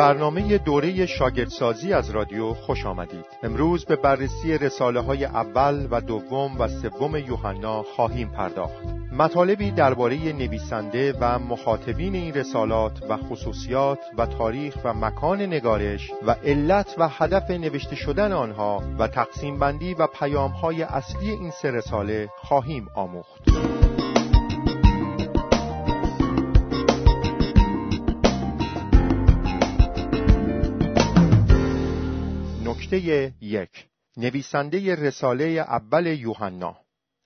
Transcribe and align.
برنامه 0.00 0.58
دوره 0.58 1.06
شاگردسازی 1.06 1.92
از 1.92 2.10
رادیو 2.10 2.54
خوش 2.54 2.86
آمدید. 2.86 3.24
امروز 3.42 3.84
به 3.84 3.96
بررسی 3.96 4.58
رساله 4.58 5.00
های 5.00 5.24
اول 5.24 5.88
و 5.90 6.00
دوم 6.00 6.60
و 6.60 6.68
سوم 6.68 7.16
یوحنا 7.16 7.82
خواهیم 7.82 8.28
پرداخت. 8.28 8.84
مطالبی 9.12 9.70
درباره 9.70 10.32
نویسنده 10.32 11.14
و 11.20 11.38
مخاطبین 11.38 12.14
این 12.14 12.34
رسالات 12.34 13.02
و 13.08 13.16
خصوصیات 13.16 13.98
و 14.18 14.26
تاریخ 14.26 14.76
و 14.84 14.94
مکان 14.94 15.42
نگارش 15.42 16.10
و 16.26 16.30
علت 16.30 16.94
و 16.98 17.08
هدف 17.08 17.50
نوشته 17.50 17.96
شدن 17.96 18.32
آنها 18.32 18.82
و 18.98 19.08
تقسیم 19.08 19.58
بندی 19.58 19.94
و 19.94 20.06
پیام 20.06 20.50
های 20.50 20.82
اصلی 20.82 21.30
این 21.30 21.50
سه 21.50 21.70
رساله 21.70 22.28
خواهیم 22.36 22.88
آموخت. 22.94 23.42
نکته 32.92 33.34
یک 33.40 33.86
نویسنده 34.16 34.94
رساله 34.94 35.44
اول 35.44 36.06
یوحنا 36.06 36.76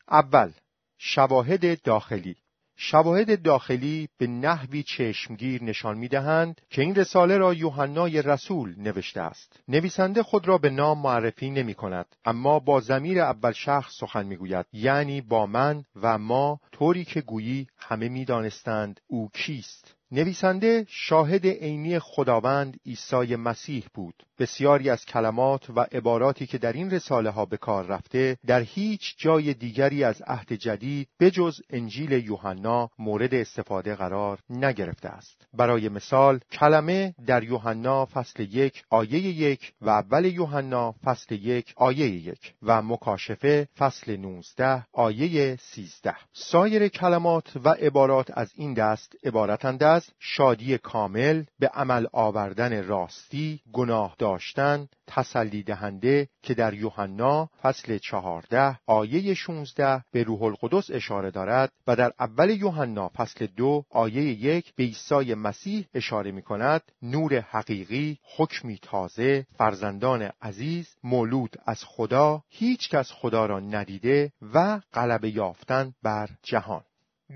اول 0.09 0.53
شواهد 0.99 1.83
داخلی 1.83 2.37
شواهد 2.77 3.43
داخلی 3.43 4.09
به 4.19 4.27
نحوی 4.27 4.83
چشمگیر 4.83 5.63
نشان 5.63 5.99
می 5.99 6.09
دهند 6.09 6.61
که 6.71 6.83
این 6.83 6.95
رساله 6.95 7.39
را 7.39 7.55
یوحنای 7.55 8.23
رسول 8.23 8.75
نوشته 8.79 9.21
است. 9.21 9.61
نویسنده 9.69 10.23
خود 10.23 10.49
را 10.49 10.59
به 10.59 10.71
نام 10.71 11.03
معرفی 11.03 11.51
نمی 11.51 11.75
کند 11.75 12.07
اما 12.25 12.59
با 12.59 12.81
زمیر 12.81 13.21
اول 13.21 13.53
شخص 13.53 13.93
سخن 14.01 14.27
می 14.27 14.37
گوید 14.37 14.67
یعنی 14.73 15.21
با 15.21 15.47
من 15.47 15.85
و 15.97 16.19
ما 16.19 16.61
طوری 16.73 17.05
که 17.05 17.21
گویی 17.21 17.67
همه 17.79 18.09
می 18.09 18.25
دانستند 18.25 19.01
او 19.07 19.31
کیست. 19.35 19.95
نویسنده 20.15 20.87
شاهد 20.89 21.47
عینی 21.47 21.99
خداوند 21.99 22.81
عیسی 22.87 23.37
مسیح 23.37 23.85
بود. 23.95 24.15
بسیاری 24.39 24.91
از 24.91 25.07
کلمات 25.07 25.71
و 25.71 25.81
عباراتی 25.81 26.47
که 26.47 26.59
در 26.59 26.73
این 26.73 26.91
رساله 26.91 27.31
ها 27.31 27.45
به 27.45 27.57
کار 27.57 27.87
رفته 27.87 28.37
در 28.47 28.61
هیچ 28.61 29.15
جای 29.19 29.55
دیگری 29.55 30.05
از 30.05 30.23
عهد 30.23 30.53
جدید 30.53 31.09
بجز 31.21 31.61
انجیل 31.71 32.13
یوحنا 32.13 32.91
مورد 32.99 33.35
استفاده 33.35 33.95
قرار 33.95 34.39
نگرفته 34.51 35.09
است. 35.09 35.47
برای 35.55 35.89
مثال 35.89 36.41
کلمه 36.53 37.15
در 37.27 37.45
یوحنا 37.45 38.07
فصل 38.07 38.43
یک 38.43 38.83
آیه 38.91 39.19
یک 39.19 39.73
و 39.81 39.91
اول 39.91 40.25
یوحنا 40.25 40.95
فصل 41.05 41.35
یک 41.35 41.73
آیه 41.77 42.07
یک 42.07 42.55
و 42.63 42.83
مکاشفه 42.83 43.69
فصل 43.79 44.17
19 44.17 44.87
آیه 44.93 45.57
13 45.57 46.15
سایر 46.33 46.89
کلمات 46.89 47.53
و 47.65 47.69
عبارات 47.69 48.39
از 48.39 48.53
این 48.57 48.75
دست 48.75 49.13
عبارتند 49.25 49.83
از 49.83 50.04
شادی 50.19 50.79
کامل 50.79 51.45
به 51.59 51.69
عمل 51.69 52.07
آوردن 52.13 52.87
راستی 52.87 53.61
گناه 53.73 54.15
داشتن 54.19 54.89
تسلی 55.07 55.63
دهنده 55.63 56.29
که 56.43 56.55
در 56.55 56.75
یوحنا 56.75 57.51
فصل 57.63 57.99
چهارده 57.99 58.79
آیه 58.87 59.35
16 59.35 60.05
به 60.13 60.23
روح 60.23 60.43
القدس 60.43 60.91
اشاره 60.91 61.31
دارد 61.31 61.73
و 61.87 61.97
در 61.97 62.13
اول 62.21 62.51
یوحنا 62.51 63.09
فصل 63.09 63.47
دو 63.47 63.85
آیه 63.91 64.23
یک 64.23 64.75
به 64.75 64.85
عیسی 64.85 65.35
مسیح 65.35 65.87
اشاره 65.95 66.31
می 66.31 66.43
کند 66.43 66.83
نور 67.03 67.41
حقیقی 67.41 68.19
حکمی 68.37 68.79
تازه 68.83 69.47
فرزندان 69.59 70.31
عزیز 70.43 70.89
مولود 71.05 71.57
از 71.67 71.85
خدا 71.85 72.43
هیچ 72.49 72.89
کس 72.89 73.13
خدا 73.13 73.47
را 73.47 73.61
ندیده 73.61 74.33
و 74.55 74.81
غلبه 74.93 75.31
یافتن 75.31 75.95
بر 76.03 76.29
جهان. 76.43 76.83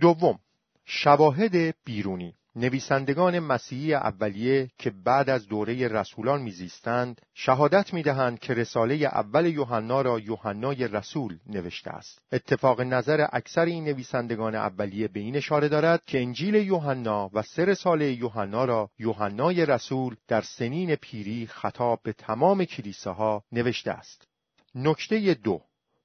دوم 0.01 0.39
شواهد 0.85 1.75
بیرونی. 1.85 2.35
نویسندگان 2.59 3.39
مسیحی 3.39 3.95
اولیه 3.95 4.71
که 4.79 4.91
بعد 4.91 5.31
از 5.31 5.49
دوره 5.49 5.89
رسولان 5.89 6.43
میزیستند 6.43 7.21
شهادت 7.35 7.95
می‌دهند 7.95 8.39
که 8.39 8.55
رساله 8.55 8.95
اول 8.95 9.47
یوحنا 9.47 10.03
را 10.03 10.19
یوحنای 10.19 10.89
رسول 10.89 11.39
نوشته 11.47 11.91
است. 11.91 12.19
اتفاق 12.33 12.81
نظر 12.81 13.27
اکثر 13.33 13.65
این 13.65 13.85
نویسندگان 13.85 14.55
اولیه 14.55 15.09
به 15.09 15.21
این 15.21 15.37
اشاره 15.37 15.69
دارد 15.69 16.03
که 16.07 16.23
انجیل 16.23 16.55
یوحنا 16.55 17.31
و 17.33 17.43
سه 17.43 17.65
رساله 17.65 18.13
یوحنا 18.13 18.65
را 18.65 18.91
یوحنای 18.99 19.67
رسول 19.67 20.17
در 20.29 20.41
سنین 20.41 20.95
پیری 20.95 21.47
خطاب 21.47 22.01
به 22.03 22.13
تمام 22.13 22.65
کلیساها 22.65 23.45
نوشته 23.53 23.91
است. 23.91 24.29
نکته 24.75 25.35
دو 25.35 25.61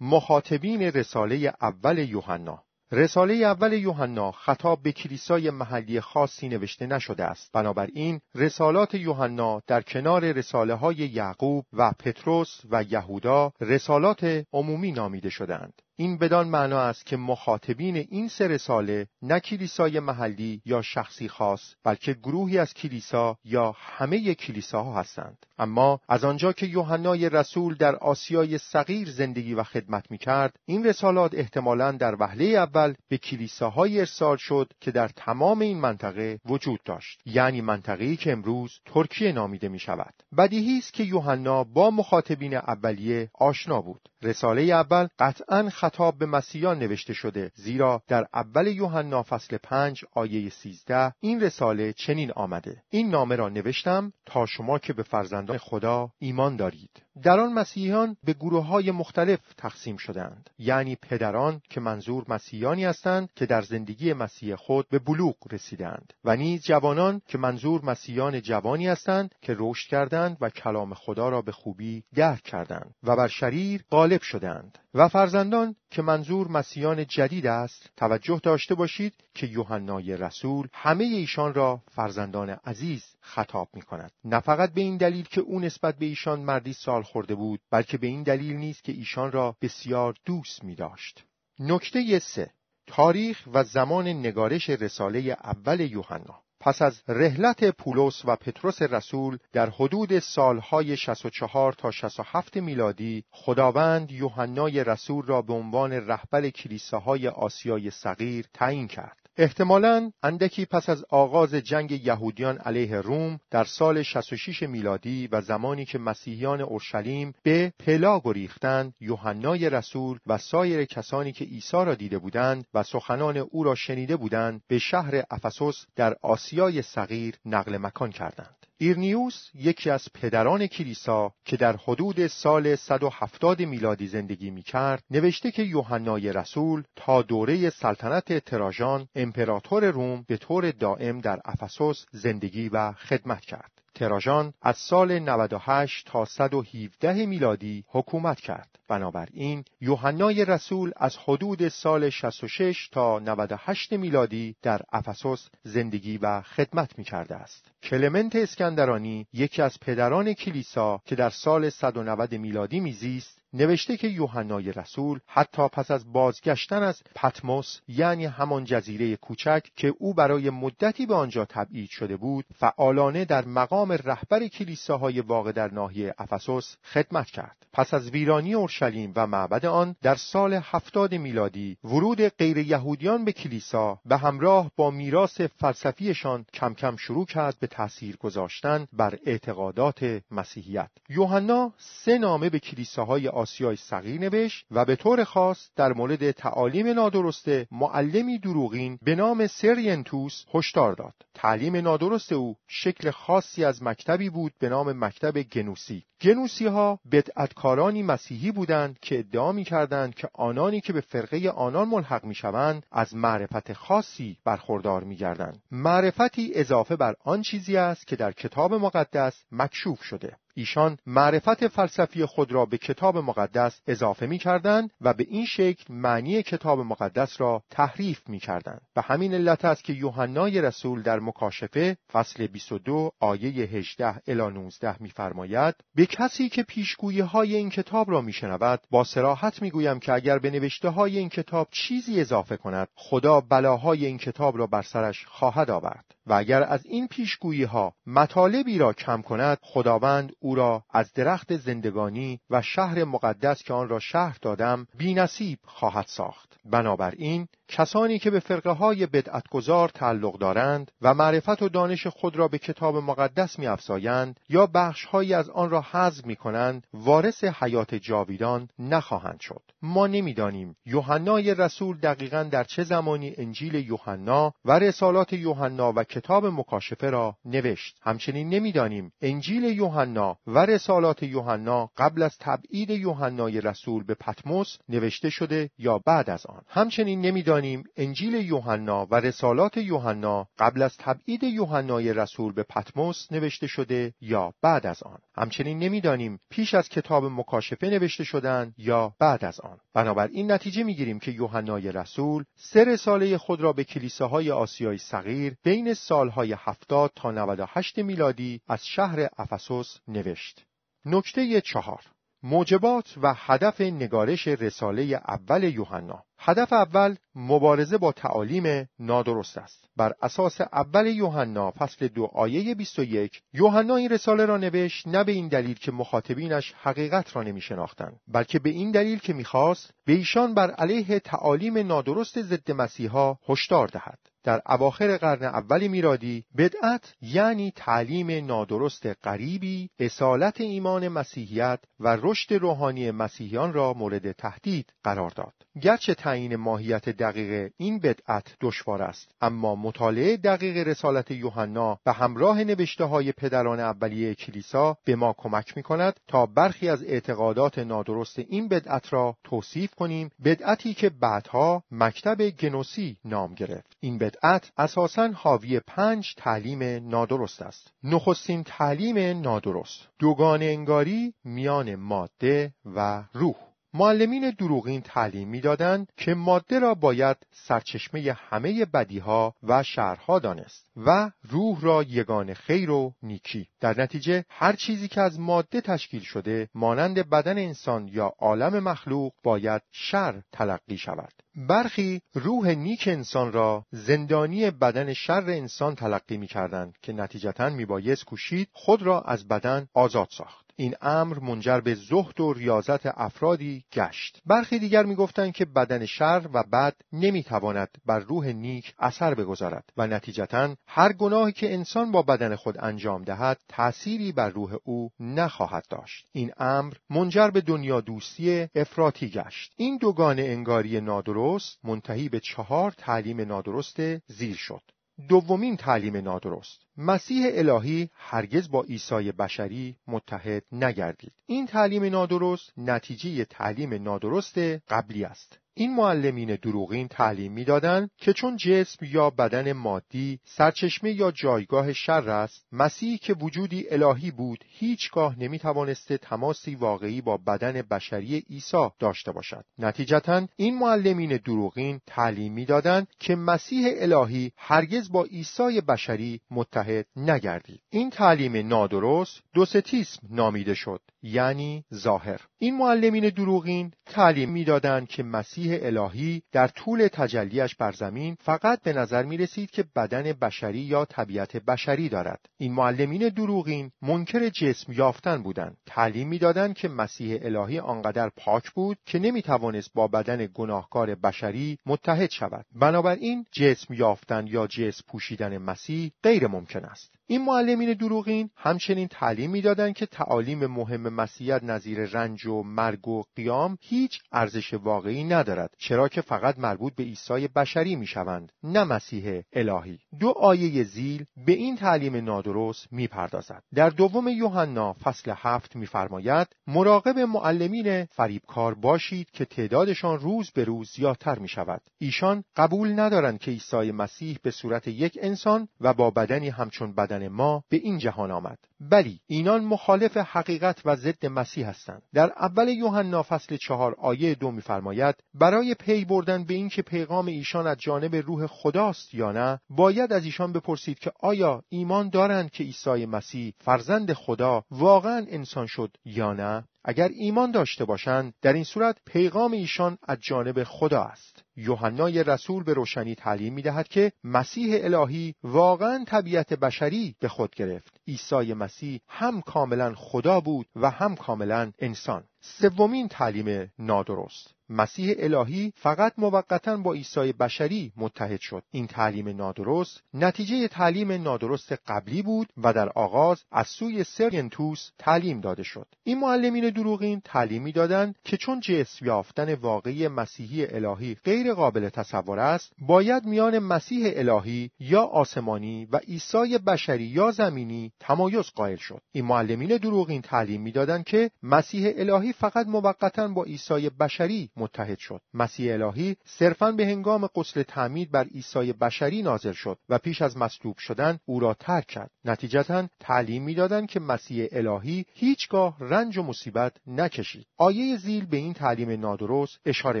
مخاطبین 0.00 0.82
رساله 0.82 1.52
اول 1.60 1.98
یوحنا. 1.98 2.67
رساله 2.92 3.34
اول 3.34 3.72
یوحنا 3.72 4.32
خطاب 4.32 4.82
به 4.82 4.92
کلیسای 4.92 5.50
محلی 5.50 6.00
خاصی 6.00 6.48
نوشته 6.48 6.86
نشده 6.86 7.24
است. 7.24 7.52
بنابراین 7.52 8.20
رسالات 8.34 8.94
یوحنا 8.94 9.62
در 9.66 9.82
کنار 9.82 10.32
رساله 10.32 10.74
های 10.74 10.96
یعقوب 10.96 11.64
و 11.72 11.92
پتروس 11.98 12.60
و 12.70 12.82
یهودا 12.82 13.52
رسالات 13.60 14.44
عمومی 14.52 14.92
نامیده 14.92 15.30
شدند 15.30 15.82
این 16.00 16.18
بدان 16.18 16.48
معنا 16.48 16.80
است 16.80 17.06
که 17.06 17.16
مخاطبین 17.16 17.96
این 17.96 18.28
سه 18.28 18.48
رساله 18.48 19.06
نه 19.22 19.40
کلیسای 19.40 20.00
محلی 20.00 20.62
یا 20.64 20.82
شخصی 20.82 21.28
خاص 21.28 21.74
بلکه 21.84 22.14
گروهی 22.14 22.58
از 22.58 22.74
کلیسا 22.74 23.38
یا 23.44 23.74
همه 23.78 24.34
کلیساها 24.34 25.00
هستند. 25.00 25.46
اما 25.58 26.00
از 26.08 26.24
آنجا 26.24 26.52
که 26.52 26.66
یوحنای 26.66 27.28
رسول 27.28 27.74
در 27.74 27.96
آسیای 27.96 28.58
صغیر 28.58 29.10
زندگی 29.10 29.54
و 29.54 29.62
خدمت 29.62 30.10
می 30.10 30.18
کرد 30.18 30.58
این 30.66 30.86
رسالات 30.86 31.34
احتمالا 31.34 31.92
در 31.92 32.16
وهله 32.20 32.44
اول 32.44 32.94
به 33.08 33.18
کلیساهای 33.18 33.98
ارسال 33.98 34.36
شد 34.36 34.72
که 34.80 34.90
در 34.90 35.08
تمام 35.08 35.60
این 35.60 35.80
منطقه 35.80 36.40
وجود 36.46 36.80
داشت. 36.84 37.20
یعنی 37.26 37.60
منطقه‌ای 37.60 38.16
که 38.16 38.32
امروز 38.32 38.80
ترکیه 38.86 39.32
نامیده 39.32 39.68
می 39.68 39.78
شود 39.78 40.14
بدیهی 40.38 40.78
است 40.78 40.92
که 40.92 41.02
یوحنا 41.02 41.64
با 41.64 41.90
مخاطبین 41.90 42.54
اولیه 42.54 43.30
آشنا 43.34 43.80
بود. 43.80 44.08
رساله 44.22 44.62
اول 44.62 45.08
قطعا 45.18 45.68
خطاب 45.88 46.18
به 46.18 46.26
مسیحیان 46.26 46.78
نوشته 46.78 47.12
شده 47.12 47.50
زیرا 47.54 48.02
در 48.08 48.26
اول 48.34 48.66
یوحنا 48.66 49.22
فصل 49.22 49.56
5 49.56 50.04
آیه 50.12 50.50
13 50.50 51.12
این 51.20 51.40
رساله 51.40 51.92
چنین 51.92 52.32
آمده. 52.32 52.82
این 52.90 53.10
نامه 53.10 53.36
را 53.36 53.48
نوشتم 53.48 54.12
تا 54.26 54.46
شما 54.46 54.78
که 54.78 54.92
به 54.92 55.02
فرزندان 55.02 55.58
خدا 55.58 56.10
ایمان 56.18 56.56
دارید. 56.56 56.90
در 57.22 57.40
آن 57.40 57.52
مسیحیان 57.52 58.16
به 58.24 58.32
گروه 58.32 58.66
های 58.66 58.90
مختلف 58.90 59.40
تقسیم 59.56 59.96
شدند 59.96 60.50
یعنی 60.58 60.96
پدران 60.96 61.62
که 61.70 61.80
منظور 61.80 62.24
مسیحیانی 62.28 62.84
هستند 62.84 63.28
که 63.36 63.46
در 63.46 63.62
زندگی 63.62 64.12
مسیح 64.12 64.54
خود 64.54 64.88
به 64.88 64.98
بلوغ 64.98 65.36
رسیدند 65.52 66.12
و 66.24 66.36
نیز 66.36 66.62
جوانان 66.62 67.22
که 67.26 67.38
منظور 67.38 67.84
مسیحیان 67.84 68.42
جوانی 68.42 68.86
هستند 68.86 69.34
که 69.42 69.56
رشد 69.58 69.88
کردند 69.88 70.36
و 70.40 70.50
کلام 70.50 70.94
خدا 70.94 71.28
را 71.28 71.42
به 71.42 71.52
خوبی 71.52 72.04
درک 72.14 72.42
کردند 72.42 72.94
و 73.02 73.16
بر 73.16 73.28
شریر 73.28 73.84
غالب 73.90 74.22
شدند 74.22 74.78
و 74.94 75.08
فرزندان 75.08 75.74
که 75.90 76.02
منظور 76.02 76.48
مسیحیان 76.48 77.06
جدید 77.06 77.46
است 77.46 77.90
توجه 77.96 78.40
داشته 78.42 78.74
باشید 78.74 79.14
که 79.34 79.46
یوحنای 79.46 80.16
رسول 80.16 80.68
همه 80.72 81.04
ایشان 81.04 81.54
را 81.54 81.82
فرزندان 81.90 82.50
عزیز 82.50 83.04
خطاب 83.20 83.68
می 83.74 83.82
کند 83.82 84.12
نه 84.24 84.40
فقط 84.40 84.72
به 84.72 84.80
این 84.80 84.96
دلیل 84.96 85.24
که 85.24 85.40
او 85.40 85.60
نسبت 85.60 85.98
به 85.98 86.06
ایشان 86.06 86.40
مردی 86.40 86.72
سال 86.72 87.02
خورده 87.02 87.34
بود 87.34 87.60
بلکه 87.70 87.98
به 87.98 88.06
این 88.06 88.22
دلیل 88.22 88.56
نیست 88.56 88.84
که 88.84 88.92
ایشان 88.92 89.32
را 89.32 89.56
بسیار 89.62 90.14
دوست 90.24 90.64
می 90.64 90.74
داشت 90.74 91.24
نکته 91.58 92.18
سه 92.18 92.50
تاریخ 92.86 93.48
و 93.52 93.64
زمان 93.64 94.08
نگارش 94.08 94.70
رساله 94.70 95.36
اول 95.44 95.80
یوحنا. 95.80 96.42
پس 96.68 96.82
از 96.82 97.02
رحلت 97.08 97.64
پولس 97.64 98.24
و 98.24 98.36
پتروس 98.36 98.82
رسول 98.82 99.38
در 99.52 99.70
حدود 99.70 100.18
سالهای 100.18 100.96
64 100.96 101.72
تا 101.72 101.90
67 101.90 102.56
میلادی 102.56 103.24
خداوند 103.30 104.10
یوحنای 104.10 104.84
رسول 104.84 105.26
را 105.26 105.42
به 105.42 105.52
عنوان 105.52 105.92
رهبر 105.92 106.50
کلیساهای 106.50 107.28
آسیای 107.28 107.90
صغیر 107.90 108.46
تعیین 108.54 108.88
کرد. 108.88 109.27
احتمالاً 109.40 110.10
اندکی 110.22 110.64
پس 110.64 110.88
از 110.88 111.04
آغاز 111.10 111.54
جنگ 111.54 111.90
یهودیان 111.92 112.58
علیه 112.58 112.96
روم 112.96 113.40
در 113.50 113.64
سال 113.64 114.02
66 114.02 114.62
میلادی 114.62 115.28
و 115.32 115.40
زمانی 115.40 115.84
که 115.84 115.98
مسیحیان 115.98 116.60
اورشلیم 116.60 117.34
به 117.42 117.72
پلا 117.78 118.20
گریختند 118.20 118.94
یوحنای 119.00 119.70
رسول 119.70 120.18
و 120.26 120.38
سایر 120.38 120.84
کسانی 120.84 121.32
که 121.32 121.44
عیسی 121.44 121.76
را 121.76 121.94
دیده 121.94 122.18
بودند 122.18 122.64
و 122.74 122.82
سخنان 122.82 123.36
او 123.36 123.64
را 123.64 123.74
شنیده 123.74 124.16
بودند 124.16 124.62
به 124.68 124.78
شهر 124.78 125.22
افسوس 125.30 125.84
در 125.96 126.16
آسیای 126.22 126.82
صغیر 126.82 127.34
نقل 127.44 127.76
مکان 127.76 128.10
کردند. 128.10 128.57
ایرنیوس 128.80 129.48
یکی 129.54 129.90
از 129.90 130.08
پدران 130.14 130.66
کلیسا 130.66 131.32
که 131.44 131.56
در 131.56 131.76
حدود 131.76 132.26
سال 132.26 132.76
170 132.76 133.62
میلادی 133.62 134.06
زندگی 134.06 134.50
می 134.50 134.62
کرد 134.62 135.02
نوشته 135.10 135.50
که 135.50 135.62
یوحنای 135.62 136.32
رسول 136.32 136.82
تا 136.96 137.22
دوره 137.22 137.70
سلطنت 137.70 138.44
تراژان 138.44 139.08
امپراتور 139.14 139.90
روم 139.90 140.24
به 140.28 140.36
طور 140.36 140.70
دائم 140.70 141.20
در 141.20 141.40
افسوس 141.44 142.04
زندگی 142.10 142.68
و 142.68 142.92
خدمت 142.92 143.40
کرد. 143.40 143.72
تراژان 143.94 144.52
از 144.62 144.76
سال 144.76 145.18
98 145.18 146.06
تا 146.06 146.24
117 146.24 147.26
میلادی 147.26 147.84
حکومت 147.88 148.40
کرد. 148.40 148.77
بنابراین 148.88 149.64
یوحنای 149.80 150.44
رسول 150.44 150.92
از 150.96 151.16
حدود 151.16 151.68
سال 151.68 152.10
66 152.10 152.88
تا 152.88 153.18
98 153.18 153.92
میلادی 153.92 154.56
در 154.62 154.80
افسوس 154.92 155.48
زندگی 155.62 156.18
و 156.18 156.40
خدمت 156.40 156.98
می 156.98 157.04
کرده 157.04 157.34
است. 157.36 157.70
کلمنت 157.82 158.36
اسکندرانی 158.36 159.26
یکی 159.32 159.62
از 159.62 159.80
پدران 159.80 160.32
کلیسا 160.32 161.00
که 161.04 161.14
در 161.14 161.30
سال 161.30 161.70
190 161.70 162.34
میلادی 162.34 162.80
میزیست 162.80 163.38
نوشته 163.52 163.96
که 163.96 164.08
یوحنای 164.08 164.72
رسول 164.72 165.20
حتی 165.26 165.68
پس 165.68 165.90
از 165.90 166.12
بازگشتن 166.12 166.82
از 166.82 167.02
پتموس 167.14 167.80
یعنی 167.88 168.26
همان 168.26 168.64
جزیره 168.64 169.16
کوچک 169.16 169.62
که 169.76 169.94
او 169.98 170.14
برای 170.14 170.50
مدتی 170.50 171.06
به 171.06 171.14
آنجا 171.14 171.44
تبعید 171.44 171.90
شده 171.90 172.16
بود 172.16 172.44
فعالانه 172.54 173.24
در 173.24 173.44
مقام 173.44 173.92
رهبر 173.92 174.46
کلیساهای 174.46 175.20
واقع 175.20 175.52
در 175.52 175.70
ناحیه 175.70 176.14
افسوس 176.18 176.76
خدمت 176.84 177.26
کرد 177.26 177.66
پس 177.72 177.94
از 177.94 178.10
ویرانی 178.10 178.54
اورشلیم 178.82 179.12
و 179.16 179.26
معبد 179.26 179.66
آن 179.66 179.96
در 180.02 180.14
سال 180.14 180.54
هفتاد 180.54 181.14
میلادی 181.14 181.76
ورود 181.84 182.28
غیر 182.28 182.58
یهودیان 182.58 183.24
به 183.24 183.32
کلیسا 183.32 183.98
به 184.04 184.16
همراه 184.16 184.70
با 184.76 184.90
میراث 184.90 185.40
فلسفیشان 185.40 186.46
کم 186.52 186.74
کم 186.74 186.96
شروع 186.96 187.26
کرد 187.26 187.56
به 187.60 187.66
تاثیر 187.66 188.16
گذاشتن 188.16 188.86
بر 188.92 189.18
اعتقادات 189.26 190.20
مسیحیت 190.30 190.90
یوحنا 191.08 191.72
سه 191.78 192.18
نامه 192.18 192.50
به 192.50 192.58
کلیساهای 192.58 193.28
آسیای 193.28 193.76
صغیر 193.76 194.20
نوشت 194.20 194.66
و 194.70 194.84
به 194.84 194.96
طور 194.96 195.24
خاص 195.24 195.68
در 195.76 195.92
مورد 195.92 196.30
تعالیم 196.30 196.86
نادرست 196.86 197.48
معلمی 197.72 198.38
دروغین 198.38 198.98
به 199.02 199.14
نام 199.14 199.46
سرینتوس 199.46 200.44
هشدار 200.54 200.92
داد. 200.92 201.14
تعلیم 201.34 201.76
نادرست 201.76 202.32
او 202.32 202.56
شکل 202.68 203.10
خاصی 203.10 203.64
از 203.64 203.82
مکتبی 203.82 204.30
بود 204.30 204.52
به 204.58 204.68
نام 204.68 205.04
مکتب 205.04 205.42
گنوسی. 205.42 206.04
گنوسی 206.22 206.66
ها 206.66 206.98
بدعتکارانی 207.12 208.02
مسیحی 208.02 208.52
بودند 208.52 208.98
که 209.00 209.18
ادعا 209.18 209.52
می 209.52 209.64
کردند 209.64 210.14
که 210.14 210.28
آنانی 210.32 210.80
که 210.80 210.92
به 210.92 211.00
فرقه 211.00 211.50
آنان 211.50 211.88
ملحق 211.88 212.24
می 212.24 212.34
شوند 212.34 212.86
از 212.92 213.14
معرفت 213.14 213.72
خاصی 213.72 214.36
برخوردار 214.44 215.04
می 215.04 215.16
گردند. 215.16 215.62
معرفتی 215.70 216.52
اضافه 216.54 216.96
بر 216.96 217.14
آن 217.24 217.42
چیزی 217.42 217.76
است 217.76 218.06
که 218.06 218.16
در 218.16 218.32
کتاب 218.32 218.74
مقدس 218.74 219.44
مکشوف 219.52 220.02
شده. 220.02 220.36
ایشان 220.58 220.98
معرفت 221.06 221.68
فلسفی 221.68 222.24
خود 222.24 222.52
را 222.52 222.66
به 222.66 222.78
کتاب 222.78 223.16
مقدس 223.16 223.80
اضافه 223.86 224.26
می 224.26 224.38
کردند 224.38 224.90
و 225.00 225.14
به 225.14 225.26
این 225.28 225.46
شکل 225.46 225.94
معنی 225.94 226.42
کتاب 226.42 226.80
مقدس 226.80 227.40
را 227.40 227.62
تحریف 227.70 228.28
می 228.28 228.38
کردند. 228.38 228.80
به 228.94 229.02
همین 229.02 229.34
علت 229.34 229.64
است 229.64 229.84
که 229.84 229.92
یوحنای 229.92 230.60
رسول 230.60 231.02
در 231.02 231.20
مکاشفه 231.20 231.96
فصل 232.12 232.46
22 232.46 233.10
آیه 233.20 233.64
18 233.64 234.20
الی 234.26 234.54
19 234.54 234.96
می‌فرماید 235.02 235.74
به 235.94 236.06
کسی 236.06 236.48
که 236.48 236.62
پیشگویی 236.62 237.20
های 237.20 237.56
این 237.56 237.70
کتاب 237.70 238.10
را 238.10 238.20
میشنود 238.20 238.80
با 238.90 239.04
سراحت 239.04 239.62
می‌گویم 239.62 240.00
که 240.00 240.12
اگر 240.12 240.38
به 240.38 240.50
نوشته 240.50 240.88
های 240.88 241.18
این 241.18 241.28
کتاب 241.28 241.68
چیزی 241.70 242.20
اضافه 242.20 242.56
کند 242.56 242.88
خدا 242.94 243.40
بلاهای 243.40 244.06
این 244.06 244.18
کتاب 244.18 244.58
را 244.58 244.66
بر 244.66 244.82
سرش 244.82 245.26
خواهد 245.26 245.70
آورد 245.70 246.14
و 246.28 246.32
اگر 246.32 246.62
از 246.62 246.86
این 246.86 247.08
پیشگویی 247.08 247.64
ها 247.64 247.94
مطالبی 248.06 248.78
را 248.78 248.92
کم 248.92 249.22
کند 249.22 249.58
خداوند 249.62 250.32
او 250.40 250.54
را 250.54 250.84
از 250.90 251.12
درخت 251.12 251.56
زندگانی 251.56 252.40
و 252.50 252.62
شهر 252.62 253.04
مقدس 253.04 253.62
که 253.62 253.74
آن 253.74 253.88
را 253.88 253.98
شهر 253.98 254.38
دادم 254.42 254.86
بینصیب 254.98 255.58
خواهد 255.64 256.06
ساخت. 256.06 256.56
بنابراین 256.64 257.48
کسانی 257.68 258.18
که 258.18 258.30
به 258.30 258.40
فرقه 258.40 258.70
های 258.70 259.06
بدعتگذار 259.06 259.88
تعلق 259.88 260.38
دارند 260.38 260.90
و 261.02 261.14
معرفت 261.14 261.62
و 261.62 261.68
دانش 261.68 262.06
خود 262.06 262.36
را 262.36 262.48
به 262.48 262.58
کتاب 262.58 262.96
مقدس 262.96 263.58
میافزایند 263.58 264.40
یا 264.48 264.66
بخشهایی 264.66 265.34
از 265.34 265.50
آن 265.50 265.70
را 265.70 265.84
حذف 265.90 266.26
می 266.26 266.36
کنند 266.36 266.86
وارث 266.94 267.44
حیات 267.44 267.94
جاویدان 267.94 268.68
نخواهند 268.78 269.40
شد. 269.40 269.62
ما 269.82 270.06
نمی‌دانیم 270.06 270.76
یوحنای 270.86 271.54
رسول 271.54 271.98
دقیقا 271.98 272.42
در 272.42 272.64
چه 272.64 272.84
زمانی 272.84 273.34
انجیل 273.36 273.74
یوحنا 273.74 274.52
و 274.64 274.78
رسالات 274.78 275.32
یوحنا 275.32 275.92
و 275.96 276.04
کتاب 276.04 276.46
مکاشفه 276.46 277.10
را 277.10 277.36
نوشت. 277.44 277.96
همچنین 278.02 278.48
نمی‌دانیم 278.48 279.12
انجیل 279.22 279.64
یوحنا 279.64 280.38
و 280.46 280.58
رسالات 280.58 281.22
یوحنا 281.22 281.90
قبل 281.96 282.22
از 282.22 282.38
تبعید 282.40 282.90
یوحنای 282.90 283.60
رسول 283.60 284.04
به 284.04 284.14
پتموس 284.14 284.76
نوشته 284.88 285.30
شده 285.30 285.70
یا 285.78 285.98
بعد 285.98 286.30
از 286.30 286.46
آن. 286.46 286.62
همچنین 286.68 287.20
نمی‌دانیم 287.20 287.57
انجیل 287.96 288.34
یوحنا 288.34 289.06
و 289.10 289.14
رسالات 289.14 289.76
یوحنا 289.76 290.48
قبل 290.58 290.82
از 290.82 290.96
تبعید 290.98 291.42
یوحنای 291.42 292.12
رسول 292.12 292.52
به 292.52 292.62
پتموس 292.62 293.32
نوشته 293.32 293.66
شده 293.66 294.14
یا 294.20 294.54
بعد 294.62 294.86
از 294.86 295.02
آن. 295.02 295.18
همچنین 295.34 295.78
نمی‌دانیم 295.78 296.40
پیش 296.50 296.74
از 296.74 296.88
کتاب 296.88 297.24
مکاشفه 297.24 297.86
نوشته 297.86 298.24
شدند 298.24 298.74
یا 298.78 299.14
بعد 299.18 299.44
از 299.44 299.60
آن. 299.60 299.78
بنابراین 299.94 300.52
نتیجه 300.52 300.82
می‌گیریم 300.84 301.18
که 301.18 301.30
یوحنای 301.30 301.92
رسول 301.92 302.44
سه 302.56 302.84
رساله 302.84 303.38
خود 303.38 303.60
را 303.60 303.72
به 303.72 303.84
کلیساهای 303.84 304.50
آسیای 304.50 304.98
صغیر 304.98 305.54
بین 305.64 305.94
سالهای 305.94 306.54
70 306.58 307.12
تا 307.16 307.30
98 307.30 307.98
میلادی 307.98 308.60
از 308.68 308.86
شهر 308.86 309.28
افسوس 309.38 309.96
نوشت. 310.08 310.64
نکته 311.04 311.60
چهار. 311.60 312.02
موجبات 312.42 313.14
و 313.22 313.34
هدف 313.36 313.80
نگارش 313.80 314.48
رساله 314.48 315.02
اول 315.28 315.64
یوحنا. 315.64 316.24
هدف 316.38 316.72
اول 316.72 317.16
مبارزه 317.34 317.98
با 317.98 318.12
تعالیم 318.12 318.88
نادرست 318.98 319.58
است. 319.58 319.84
بر 319.96 320.12
اساس 320.22 320.60
اول 320.60 321.06
یوحنا 321.06 321.70
فصل 321.70 322.08
دو 322.08 322.24
آیه 322.24 322.74
21 322.74 323.42
یوحنا 323.52 323.96
این 323.96 324.10
رساله 324.10 324.46
را 324.46 324.56
نوشت 324.56 325.08
نه 325.08 325.24
به 325.24 325.32
این 325.32 325.48
دلیل 325.48 325.74
که 325.74 325.92
مخاطبینش 325.92 326.74
حقیقت 326.82 327.36
را 327.36 327.42
نمی 327.42 327.60
شناختند 327.60 328.20
بلکه 328.28 328.58
به 328.58 328.70
این 328.70 328.90
دلیل 328.90 329.18
که 329.18 329.32
می‌خواست 329.32 329.90
به 330.04 330.12
ایشان 330.12 330.54
بر 330.54 330.70
علیه 330.70 331.20
تعالیم 331.20 331.78
نادرست 331.78 332.42
ضد 332.42 332.72
مسیحا 332.72 333.34
هشدار 333.48 333.88
دهد. 333.88 334.18
در 334.48 334.62
اواخر 334.66 335.16
قرن 335.16 335.42
اول 335.42 335.86
میرادی 335.86 336.44
بدعت 336.58 337.14
یعنی 337.22 337.72
تعلیم 337.76 338.46
نادرست 338.46 339.06
غریبی 339.06 339.90
اصالت 339.98 340.60
ایمان 340.60 341.08
مسیحیت 341.08 341.78
و 342.00 342.16
رشد 342.22 342.54
روحانی 342.54 343.10
مسیحیان 343.10 343.72
را 343.72 343.92
مورد 343.92 344.32
تهدید 344.32 344.92
قرار 345.04 345.30
داد. 345.30 345.52
گرچه 345.82 346.14
تعیین 346.14 346.56
ماهیت 346.56 347.08
دقیق 347.08 347.70
این 347.76 347.98
بدعت 347.98 348.56
دشوار 348.60 349.02
است 349.02 349.30
اما 349.40 349.74
مطالعه 349.74 350.36
دقیق 350.36 350.88
رسالت 350.88 351.30
یوحنا 351.30 351.98
به 352.04 352.12
همراه 352.12 352.64
نوشته 352.64 353.04
های 353.04 353.32
پدران 353.32 353.80
اولیه 353.80 354.34
کلیسا 354.34 354.96
به 355.04 355.16
ما 355.16 355.34
کمک 355.38 355.76
می 355.76 355.82
کند 355.82 356.20
تا 356.28 356.46
برخی 356.46 356.88
از 356.88 357.02
اعتقادات 357.02 357.78
نادرست 357.78 358.38
این 358.38 358.68
بدعت 358.68 359.12
را 359.12 359.36
توصیف 359.44 359.94
کنیم 359.94 360.30
بدعتی 360.44 360.94
که 360.94 361.10
بعدها 361.10 361.82
مکتب 361.90 362.50
گنوسی 362.50 363.16
نام 363.24 363.54
گرفت. 363.54 363.96
این 364.00 364.18
بدعت 364.18 364.37
اساسا 364.78 365.30
حاوی 365.34 365.80
پنج 365.80 366.34
تعلیم 366.36 367.08
نادرست 367.08 367.62
است. 367.62 367.92
نخستین 368.04 368.64
تعلیم 368.64 369.40
نادرست 369.40 370.08
دوگان 370.18 370.62
انگاری 370.62 371.34
میان 371.44 371.94
ماده 371.94 372.74
و 372.84 373.24
روح. 373.32 373.67
معلمین 373.94 374.50
دروغین 374.50 375.00
تعلیم 375.00 375.48
می‌دادند 375.48 376.12
که 376.16 376.34
ماده 376.34 376.78
را 376.78 376.94
باید 376.94 377.36
سرچشمه 377.52 378.32
همه 378.32 378.84
بدیها 378.84 379.54
و 379.62 379.82
شرها 379.82 380.38
دانست 380.38 380.90
و 380.96 381.30
روح 381.42 381.80
را 381.80 382.02
یگان 382.02 382.54
خیر 382.54 382.90
و 382.90 383.14
نیکی. 383.22 383.68
در 383.80 384.00
نتیجه 384.00 384.44
هر 384.48 384.72
چیزی 384.72 385.08
که 385.08 385.20
از 385.20 385.40
ماده 385.40 385.80
تشکیل 385.80 386.22
شده 386.22 386.68
مانند 386.74 387.30
بدن 387.30 387.58
انسان 387.58 388.08
یا 388.08 388.32
عالم 388.38 388.78
مخلوق 388.78 389.32
باید 389.42 389.82
شر 389.92 390.42
تلقی 390.52 390.98
شود. 390.98 391.32
برخی 391.56 392.20
روح 392.34 392.74
نیک 392.74 393.08
انسان 393.08 393.52
را 393.52 393.84
زندانی 393.90 394.70
بدن 394.70 395.12
شر 395.12 395.44
انسان 395.50 395.94
تلقی 395.94 396.36
می 396.36 396.46
کردند 396.46 396.94
که 397.02 397.12
نتیجتا 397.12 397.68
می 397.68 397.84
بایست 397.84 398.24
کوشید 398.24 398.68
خود 398.72 399.02
را 399.02 399.20
از 399.20 399.48
بدن 399.48 399.88
آزاد 399.94 400.28
ساخت. 400.30 400.67
این 400.80 400.94
امر 401.00 401.38
منجر 401.38 401.80
به 401.80 401.94
زهد 401.94 402.40
و 402.40 402.52
ریاضت 402.52 403.06
افرادی 403.06 403.84
گشت. 403.92 404.40
برخی 404.46 404.78
دیگر 404.78 405.02
می‌گفتند 405.02 405.52
که 405.52 405.64
بدن 405.64 406.06
شر 406.06 406.46
و 406.52 406.64
بد 406.72 406.94
نمی‌تواند 407.12 407.88
بر 408.06 408.18
روح 408.18 408.46
نیک 408.46 408.94
اثر 408.98 409.34
بگذارد 409.34 409.84
و 409.96 410.06
نتیجتا 410.06 410.74
هر 410.86 411.12
گناهی 411.12 411.52
که 411.52 411.74
انسان 411.74 412.12
با 412.12 412.22
بدن 412.22 412.56
خود 412.56 412.78
انجام 412.78 413.24
دهد 413.24 413.60
تأثیری 413.68 414.32
بر 414.32 414.48
روح 414.48 414.76
او 414.84 415.10
نخواهد 415.20 415.84
داشت. 415.90 416.26
این 416.32 416.52
امر 416.56 416.94
منجر 417.10 417.50
به 417.50 417.60
دنیا 417.60 418.00
دوستی 418.00 418.68
افراطی 418.74 419.30
گشت. 419.30 419.72
این 419.76 419.96
دوگان 419.96 420.38
انگاری 420.38 421.00
نادرست 421.00 421.78
منتهی 421.84 422.28
به 422.28 422.40
چهار 422.40 422.90
تعلیم 422.90 423.40
نادرست 423.40 424.00
زیر 424.26 424.56
شد. 424.56 424.82
دومین 425.28 425.76
تعلیم 425.76 426.16
نادرست. 426.16 426.80
مسیح 426.96 427.46
الهی 427.50 428.10
هرگز 428.14 428.70
با 428.70 428.82
عیسی 428.82 429.32
بشری 429.32 429.96
متحد 430.06 430.62
نگردید. 430.72 431.32
این 431.46 431.66
تعلیم 431.66 432.04
نادرست 432.04 432.72
نتیجه 432.76 433.44
تعلیم 433.44 434.02
نادرست 434.02 434.58
قبلی 434.88 435.24
است. 435.24 435.58
این 435.80 435.94
معلمین 435.94 436.58
دروغین 436.62 437.08
تعلیم 437.08 437.52
می‌دادند 437.52 438.10
که 438.16 438.32
چون 438.32 438.56
جسم 438.56 439.06
یا 439.06 439.30
بدن 439.30 439.72
مادی 439.72 440.40
سرچشمه 440.44 441.12
یا 441.12 441.30
جایگاه 441.30 441.92
شر 441.92 442.30
است 442.30 442.66
مسیح 442.72 443.18
که 443.18 443.34
وجودی 443.34 443.86
الهی 443.90 444.30
بود 444.30 444.64
هیچگاه 444.68 445.38
نمی‌توانسته 445.38 446.18
تماسی 446.18 446.74
واقعی 446.74 447.20
با 447.20 447.36
بدن 447.36 447.82
بشری 447.82 448.38
عیسی 448.50 448.88
داشته 448.98 449.32
باشد. 449.32 449.64
نتیجتا 449.78 450.46
این 450.56 450.78
معلمین 450.78 451.40
دروغین 451.44 452.00
تعلیم 452.06 452.52
می‌دادند 452.52 453.08
که 453.18 453.36
مسیح 453.36 453.86
الهی 453.96 454.52
هرگز 454.56 455.12
با 455.12 455.24
عیسی 455.24 455.80
بشری 455.80 456.40
متحد 456.50 457.06
نگردید. 457.16 457.80
این 457.90 458.10
تعلیم 458.10 458.68
نادرست 458.68 459.40
دوستیسم 459.54 460.20
نامیده 460.30 460.74
شد 460.74 461.00
یعنی 461.22 461.84
ظاهر. 461.94 462.40
این 462.58 462.76
معلمین 462.76 463.28
دروغین 463.28 463.92
تعلیم 464.06 464.50
می‌دادند 464.50 465.08
که 465.08 465.22
مسیح 465.22 465.67
الهی 465.72 466.42
در 466.52 466.68
طول 466.68 467.08
تجلیش 467.12 467.74
بر 467.74 467.92
زمین 467.92 468.36
فقط 468.40 468.82
به 468.82 468.92
نظر 468.92 469.22
می 469.22 469.36
رسید 469.36 469.70
که 469.70 469.84
بدن 469.96 470.22
بشری 470.22 470.78
یا 470.78 471.04
طبیعت 471.04 471.56
بشری 471.56 472.08
دارد. 472.08 472.40
این 472.58 472.72
معلمین 472.72 473.28
دروغین 473.28 473.90
منکر 474.02 474.48
جسم 474.48 474.92
یافتن 474.92 475.42
بودند. 475.42 475.76
تعلیم 475.86 476.28
می‌دادند 476.28 476.74
که 476.74 476.88
مسیح 476.88 477.38
الهی 477.42 477.78
آنقدر 477.78 478.30
پاک 478.36 478.70
بود 478.70 478.98
که 479.06 479.18
نمی 479.18 479.42
توانست 479.42 479.90
با 479.94 480.08
بدن 480.08 480.48
گناهکار 480.54 481.14
بشری 481.14 481.78
متحد 481.86 482.30
شود. 482.30 482.66
بنابراین 482.74 483.46
جسم 483.52 483.94
یافتن 483.94 484.46
یا 484.46 484.66
جسم 484.66 485.04
پوشیدن 485.08 485.58
مسیح 485.58 486.12
غیر 486.22 486.46
ممکن 486.46 486.84
است. 486.84 487.14
این 487.26 487.44
معلمین 487.44 487.92
دروغین 487.92 488.50
همچنین 488.56 489.08
تعلیم 489.08 489.50
می‌دادند 489.50 489.94
که 489.94 490.06
تعالیم 490.06 490.66
مهم 490.66 491.08
مسیحیت 491.08 491.62
نظیر 491.62 491.98
رنج 492.04 492.46
و 492.46 492.62
مرگ 492.62 493.08
و 493.08 493.22
قیام 493.36 493.78
هیچ 493.80 494.20
ارزش 494.32 494.74
واقعی 494.74 495.24
ندارد. 495.24 495.57
چرا 495.78 496.08
که 496.08 496.20
فقط 496.20 496.58
مربوط 496.58 496.94
به 496.94 497.02
عیسی 497.02 497.48
بشری 497.48 497.96
می‌شوند 497.96 498.52
نه 498.62 498.84
مسیح 498.84 499.42
الهی 499.52 499.98
دو 500.20 500.28
آیه 500.28 500.84
زیل 500.84 501.24
به 501.46 501.52
این 501.52 501.76
تعلیم 501.76 502.16
نادرست 502.16 502.92
می‌پردازد 502.92 503.62
در 503.74 503.90
دوم 503.90 504.28
یوحنا 504.28 504.92
فصل 504.92 505.32
هفت 505.36 505.76
میفرماید 505.76 506.46
مراقب 506.66 507.18
معلمین 507.18 508.04
فریبکار 508.04 508.74
باشید 508.74 509.30
که 509.30 509.44
تعدادشان 509.44 510.18
روز 510.18 510.50
به 510.50 510.64
روز 510.64 510.90
زیادتر 510.90 511.38
می 511.38 511.48
شود. 511.48 511.80
ایشان 511.98 512.44
قبول 512.56 513.00
ندارند 513.00 513.38
که 513.38 513.50
عیسی 513.50 513.92
مسیح 513.92 514.38
به 514.42 514.50
صورت 514.50 514.88
یک 514.88 515.18
انسان 515.22 515.68
و 515.80 515.94
با 515.94 516.10
بدنی 516.10 516.48
همچون 516.48 516.94
بدن 516.94 517.28
ما 517.28 517.64
به 517.68 517.76
این 517.76 517.98
جهان 517.98 518.30
آمد. 518.30 518.58
بلی 518.80 519.20
اینان 519.26 519.64
مخالف 519.64 520.16
حقیقت 520.16 520.80
و 520.84 520.96
ضد 520.96 521.26
مسیح 521.26 521.68
هستند 521.68 522.02
در 522.14 522.32
اول 522.36 522.68
یوحنا 522.68 523.22
فصل 523.22 523.56
چهار 523.56 523.94
آیه 523.98 524.34
دو 524.34 524.50
میفرماید 524.50 525.14
برای 525.40 525.74
پی 525.74 526.04
بردن 526.04 526.44
به 526.44 526.54
اینکه 526.54 526.82
پیغام 526.82 527.26
ایشان 527.26 527.66
از 527.66 527.76
جانب 527.78 528.14
روح 528.14 528.46
خداست 528.46 529.14
یا 529.14 529.32
نه 529.32 529.60
باید 529.70 530.12
از 530.12 530.24
ایشان 530.24 530.52
بپرسید 530.52 530.98
که 530.98 531.12
آیا 531.20 531.62
ایمان 531.68 532.08
دارند 532.08 532.50
که 532.50 532.64
عیسی 532.64 533.06
مسیح 533.06 533.54
فرزند 533.58 534.12
خدا 534.12 534.64
واقعا 534.70 535.26
انسان 535.28 535.66
شد 535.66 535.96
یا 536.04 536.32
نه؟ 536.32 536.64
اگر 536.84 537.08
ایمان 537.08 537.50
داشته 537.50 537.84
باشند 537.84 538.34
در 538.42 538.52
این 538.52 538.64
صورت 538.64 538.96
پیغام 539.06 539.52
ایشان 539.52 539.98
از 540.02 540.18
جانب 540.20 540.64
خدا 540.64 541.02
است. 541.02 541.42
یوحنای 541.56 542.24
رسول 542.24 542.64
به 542.64 542.74
روشنی 542.74 543.14
تعلیم 543.14 543.54
می 543.54 543.62
دهد 543.62 543.88
که 543.88 544.12
مسیح 544.24 544.78
الهی 544.84 545.34
واقعا 545.42 546.04
طبیعت 546.06 546.52
بشری 546.52 547.14
به 547.20 547.28
خود 547.28 547.54
گرفت. 547.54 548.00
عیسی 548.08 548.54
مسیح 548.54 549.00
هم 549.08 549.40
کاملا 549.40 549.94
خدا 549.94 550.40
بود 550.40 550.66
و 550.76 550.90
هم 550.90 551.16
کاملا 551.16 551.72
انسان. 551.78 552.24
سومین 552.40 553.08
تعلیم 553.08 553.72
نادرست. 553.78 554.57
مسیح 554.70 555.14
الهی 555.18 555.72
فقط 555.76 556.12
موقتا 556.18 556.76
با 556.76 556.92
عیسی 556.92 557.32
بشری 557.32 557.92
متحد 557.96 558.40
شد. 558.40 558.62
این 558.70 558.86
تعلیم 558.86 559.28
نادرست 559.28 560.02
نتیجه 560.14 560.68
تعلیم 560.68 561.12
نادرست 561.12 561.72
قبلی 561.86 562.22
بود 562.22 562.48
و 562.56 562.72
در 562.72 562.88
آغاز 562.88 563.42
از 563.52 563.66
سوی 563.66 564.04
سرینتوس 564.04 564.90
تعلیم 564.98 565.40
داده 565.40 565.62
شد. 565.62 565.86
این 566.04 566.18
معلمین 566.18 566.70
دروغین 566.70 567.20
تعلیمی 567.24 567.72
دادند 567.72 568.14
که 568.24 568.36
چون 568.36 568.60
جسم 568.60 569.06
یافتن 569.06 569.54
واقعی 569.54 570.08
مسیحی 570.08 570.66
الهی 570.66 571.16
غیر 571.24 571.54
قابل 571.54 571.88
تصور 571.88 572.38
است 572.38 572.72
باید 572.78 573.24
میان 573.24 573.58
مسیح 573.58 574.12
الهی 574.16 574.70
یا 574.80 575.02
آسمانی 575.02 575.88
و 575.92 575.96
عیسی 575.96 576.58
بشری 576.66 577.04
یا 577.04 577.30
زمینی 577.30 577.92
تمایز 578.00 578.50
قائل 578.54 578.76
شد. 578.76 579.00
این 579.12 579.24
معلمین 579.24 579.76
دروغین 579.76 580.22
تعلیم 580.22 580.62
می‌دادند 580.62 581.04
که 581.04 581.30
مسیح 581.42 581.92
الهی 581.96 582.32
فقط 582.32 582.66
موقتا 582.66 583.28
با 583.28 583.44
عیسی 583.44 583.90
بشری 584.00 584.50
متحد 584.58 584.98
شد. 584.98 585.20
مسیح 585.34 585.72
الهی 585.72 586.16
صرفا 586.24 586.72
به 586.72 586.86
هنگام 586.86 587.26
قسل 587.26 587.62
تعمید 587.62 588.10
بر 588.10 588.24
عیسی 588.24 588.72
بشری 588.72 589.22
نازل 589.22 589.52
شد 589.52 589.78
و 589.88 589.98
پیش 589.98 590.22
از 590.22 590.36
مصلوب 590.36 590.78
شدن 590.78 591.18
او 591.24 591.40
را 591.40 591.54
ترک 591.54 591.86
کرد. 591.86 592.10
نتیجتا 592.24 592.88
تعلیم 593.00 593.42
می‌دادند 593.42 593.88
که 593.88 594.00
مسیح 594.00 594.48
الهی 594.52 595.04
هیچگاه 595.14 595.76
رنج 595.80 596.18
و 596.18 596.22
مصیبت 596.22 596.72
نکشید. 596.86 597.46
آیه 597.56 597.96
زیل 597.96 598.26
به 598.26 598.36
این 598.36 598.52
تعلیم 598.52 599.00
نادرست 599.00 599.58
اشاره 599.66 600.00